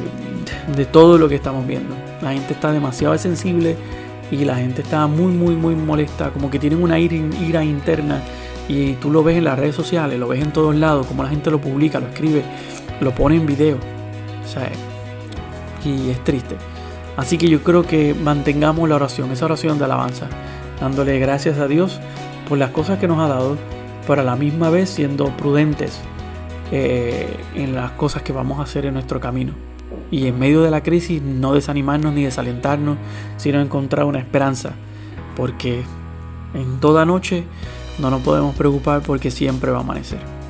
todo 0.91 1.17
lo 1.17 1.27
que 1.27 1.35
estamos 1.35 1.65
viendo. 1.65 1.95
La 2.21 2.33
gente 2.33 2.53
está 2.53 2.71
demasiado 2.71 3.17
sensible 3.17 3.75
y 4.29 4.45
la 4.45 4.55
gente 4.55 4.81
está 4.81 5.07
muy, 5.07 5.31
muy, 5.31 5.55
muy 5.55 5.75
molesta, 5.75 6.29
como 6.29 6.49
que 6.49 6.59
tienen 6.59 6.81
una 6.81 6.99
ira, 6.99 7.15
ira 7.15 7.63
interna 7.63 8.21
y 8.67 8.93
tú 8.93 9.09
lo 9.09 9.23
ves 9.23 9.37
en 9.37 9.43
las 9.43 9.59
redes 9.59 9.75
sociales, 9.75 10.17
lo 10.19 10.27
ves 10.27 10.41
en 10.41 10.53
todos 10.53 10.75
lados, 10.75 11.05
como 11.07 11.23
la 11.23 11.29
gente 11.29 11.51
lo 11.51 11.59
publica, 11.59 11.99
lo 11.99 12.07
escribe, 12.07 12.43
lo 13.01 13.13
pone 13.13 13.35
en 13.35 13.45
video. 13.45 13.77
O 14.43 14.47
sea, 14.47 14.71
y 15.85 16.09
es 16.09 16.23
triste. 16.23 16.55
Así 17.17 17.37
que 17.37 17.49
yo 17.49 17.63
creo 17.63 17.83
que 17.83 18.13
mantengamos 18.13 18.87
la 18.87 18.95
oración, 18.95 19.31
esa 19.31 19.45
oración 19.45 19.77
de 19.77 19.85
alabanza, 19.85 20.27
dándole 20.79 21.19
gracias 21.19 21.59
a 21.59 21.67
Dios 21.67 21.99
por 22.47 22.57
las 22.57 22.71
cosas 22.71 22.99
que 22.99 23.07
nos 23.07 23.19
ha 23.19 23.27
dado 23.27 23.57
pero 24.07 24.21
a 24.21 24.23
la 24.23 24.35
misma 24.35 24.69
vez 24.69 24.89
siendo 24.89 25.25
prudentes 25.37 25.99
eh, 26.71 27.33
en 27.55 27.75
las 27.75 27.91
cosas 27.91 28.23
que 28.23 28.33
vamos 28.33 28.59
a 28.59 28.63
hacer 28.63 28.85
en 28.85 28.93
nuestro 28.93 29.19
camino. 29.19 29.53
Y 30.09 30.27
en 30.27 30.39
medio 30.39 30.61
de 30.61 30.71
la 30.71 30.83
crisis 30.83 31.21
no 31.21 31.53
desanimarnos 31.53 32.13
ni 32.13 32.23
desalentarnos, 32.23 32.97
sino 33.37 33.61
encontrar 33.61 34.05
una 34.05 34.19
esperanza, 34.19 34.73
porque 35.35 35.83
en 36.53 36.79
toda 36.79 37.05
noche 37.05 37.45
no 37.99 38.09
nos 38.09 38.21
podemos 38.21 38.55
preocupar 38.55 39.01
porque 39.01 39.31
siempre 39.31 39.71
va 39.71 39.77
a 39.77 39.81
amanecer. 39.81 40.40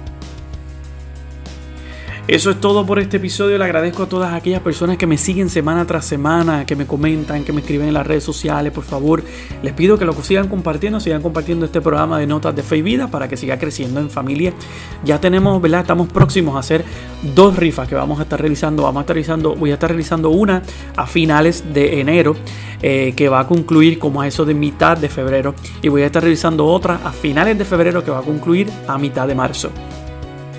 Eso 2.28 2.52
es 2.52 2.62
todo 2.62 2.86
por 2.86 3.00
este 3.00 3.18
episodio. 3.18 3.58
Le 3.58 3.64
agradezco 3.64 4.04
a 4.04 4.06
todas 4.06 4.34
aquellas 4.34 4.62
personas 4.62 4.98
que 4.98 5.08
me 5.08 5.18
siguen 5.18 5.50
semana 5.50 5.86
tras 5.86 6.06
semana, 6.06 6.68
que 6.68 6.76
me 6.76 6.86
comentan, 6.86 7.44
que 7.44 7.52
me 7.52 7.62
escriben 7.62 7.88
en 7.88 7.96
las 7.96 8.06
redes 8.06 8.24
sociales. 8.24 8.72
Por 8.72 8.84
favor, 8.84 9.24
les 9.64 9.74
pido 9.74 9.98
que 9.98 10.06
lo 10.06 10.14
sigan 10.22 10.48
compartiendo, 10.48 11.00
sigan 11.00 11.24
compartiendo 11.24 11.66
este 11.66 11.82
programa 11.82 12.20
de 12.20 12.28
notas 12.28 12.56
de 12.56 12.62
fe 12.62 12.78
y 12.78 12.82
vida 12.84 13.08
para 13.08 13.28
que 13.28 13.38
siga 13.38 13.58
creciendo 13.58 14.00
en 14.00 14.10
familia. 14.12 14.54
Ya 15.04 15.20
tenemos, 15.20 15.60
¿verdad? 15.62 15.82
Estamos 15.82 16.10
próximos 16.10 16.56
a 16.56 16.60
hacer 16.60 16.86
dos 17.34 17.56
rifas 17.56 17.88
que 17.88 17.96
vamos 17.96 18.20
a 18.20 18.24
estar 18.24 18.40
realizando. 18.40 18.84
Vamos 18.84 19.00
a 19.00 19.02
estar 19.02 19.16
realizando, 19.16 19.56
voy 19.56 19.72
a 19.72 19.74
estar 19.74 19.90
realizando 19.90 20.30
una 20.30 20.62
a 20.96 21.08
finales 21.08 21.74
de 21.74 22.00
enero. 22.00 22.36
Eh, 22.84 23.14
que 23.16 23.30
va 23.30 23.42
a 23.42 23.48
concluir 23.48 24.00
como 24.00 24.22
a 24.22 24.28
eso 24.28 24.44
de 24.44 24.56
mitad 24.56 24.98
de 24.98 25.08
febrero 25.08 25.54
y 25.84 25.90
voy 25.90 26.02
a 26.02 26.08
estar 26.08 26.24
realizando 26.24 26.66
otra 26.66 27.00
a 27.04 27.12
finales 27.12 27.56
de 27.56 27.64
febrero 27.64 28.04
que 28.04 28.10
va 28.10 28.18
a 28.18 28.24
concluir 28.24 28.72
a 28.88 28.98
mitad 28.98 29.28
de 29.28 29.36
marzo. 29.36 29.70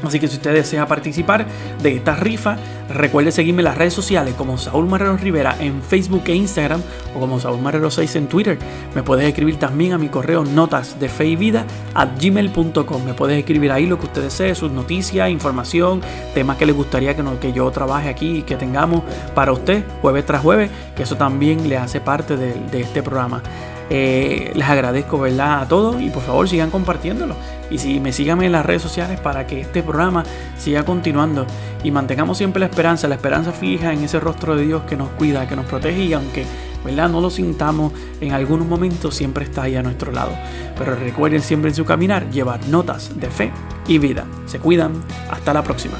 Así 0.05 0.19
que 0.19 0.29
si 0.29 0.37
usted 0.37 0.53
desea 0.53 0.87
participar 0.87 1.47
de 1.83 1.97
esta 1.97 2.17
rifa, 2.17 2.57
recuerde 2.88 3.33
seguirme 3.33 3.61
en 3.61 3.67
las 3.67 3.79
redes 3.79 3.95
sociales 3.95 4.35
como 4.35 4.59
Saúl 4.59 4.87
Marrero 4.87 5.17
Rivera 5.17 5.57
en 5.61 5.83
Facebook 5.83 6.25
e 6.27 6.35
Instagram 6.35 6.83
o 7.15 7.21
como 7.21 7.41
Saúl 7.41 7.61
Marrero 7.61 7.91
6 7.91 8.17
en 8.17 8.27
Twitter. 8.27 8.59
Me 8.95 9.03
puedes 9.03 9.27
escribir 9.27 9.57
también 9.57 9.93
a 9.93 9.99
mi 9.99 10.09
correo 10.09 10.45
notas 10.45 10.99
de 10.99 11.09
fe 11.09 11.27
y 11.27 11.37
vida 11.37 11.65
at 11.95 12.09
gmail.com. 12.21 13.05
Me 13.05 13.15
puedes 13.15 13.38
escribir 13.38 13.73
ahí 13.73 13.87
lo 13.87 13.99
que 13.99 14.07
usted 14.07 14.23
desee, 14.23 14.55
sus 14.55 14.71
noticias, 14.73 15.31
información, 15.31 16.01
temas 16.35 16.57
que 16.57 16.67
le 16.67 16.73
gustaría 16.73 17.15
que, 17.17 17.23
que 17.41 17.53
yo 17.53 17.71
trabaje 17.71 18.09
aquí 18.09 18.38
y 18.38 18.43
que 18.43 18.57
tengamos 18.57 19.03
para 19.35 19.53
usted 19.53 19.85
jueves 20.01 20.27
tras 20.27 20.43
jueves, 20.43 20.71
que 20.97 21.05
eso 21.05 21.17
también 21.17 21.69
le 21.69 21.77
hace 21.77 22.01
parte 22.01 22.37
de 22.37 22.81
este 22.81 23.03
programa. 23.03 23.43
Eh, 23.90 24.53
les 24.55 24.68
agradezco 24.68 25.18
¿verdad? 25.18 25.62
a 25.62 25.68
todos 25.68 26.01
y 26.01 26.11
por 26.11 26.23
favor 26.23 26.49
sigan 26.49 26.71
compartiéndolo. 26.71 27.35
Y 27.71 27.79
si 27.79 28.01
me 28.01 28.12
sigan 28.12 28.42
en 28.42 28.53
las 28.53 28.66
redes 28.66 28.83
sociales 28.83 29.18
para 29.21 29.47
que 29.47 29.61
este 29.61 29.83
programa 29.83 30.25
siga 30.59 30.85
continuando 30.85 31.47
y 31.83 31.90
mantengamos 31.90 32.38
siempre 32.38 32.61
la 32.61 32.66
esperanza, 32.66 33.09
la 33.09 33.14
esperanza 33.14 33.53
fija 33.53 33.92
en 33.92 34.05
ese 34.05 34.21
rostro 34.21 34.57
de 34.57 34.66
Dios 34.66 34.83
que 34.83 34.97
nos 34.97 35.09
cuida, 35.11 35.49
que 35.49 35.57
nos 35.57 35.66
protege 35.66 36.05
y 36.05 36.12
aunque 36.12 36.45
¿verdad? 36.85 37.09
no 37.09 37.21
lo 37.21 37.31
sintamos 37.31 37.92
en 38.21 38.33
algunos 38.33 38.66
momentos, 38.66 39.14
siempre 39.14 39.45
está 39.45 39.62
ahí 39.62 39.77
a 39.77 39.83
nuestro 39.83 40.12
lado. 40.12 40.33
Pero 40.79 40.95
recuerden 40.97 41.40
siempre 41.40 41.71
en 41.71 41.75
su 41.75 41.85
caminar 41.85 42.31
llevar 42.31 42.66
notas 42.68 43.18
de 43.18 43.29
fe 43.29 43.53
y 43.87 43.99
vida. 43.99 44.25
Se 44.47 44.59
cuidan. 44.59 44.92
Hasta 45.31 45.53
la 45.55 45.62
próxima. 45.62 45.97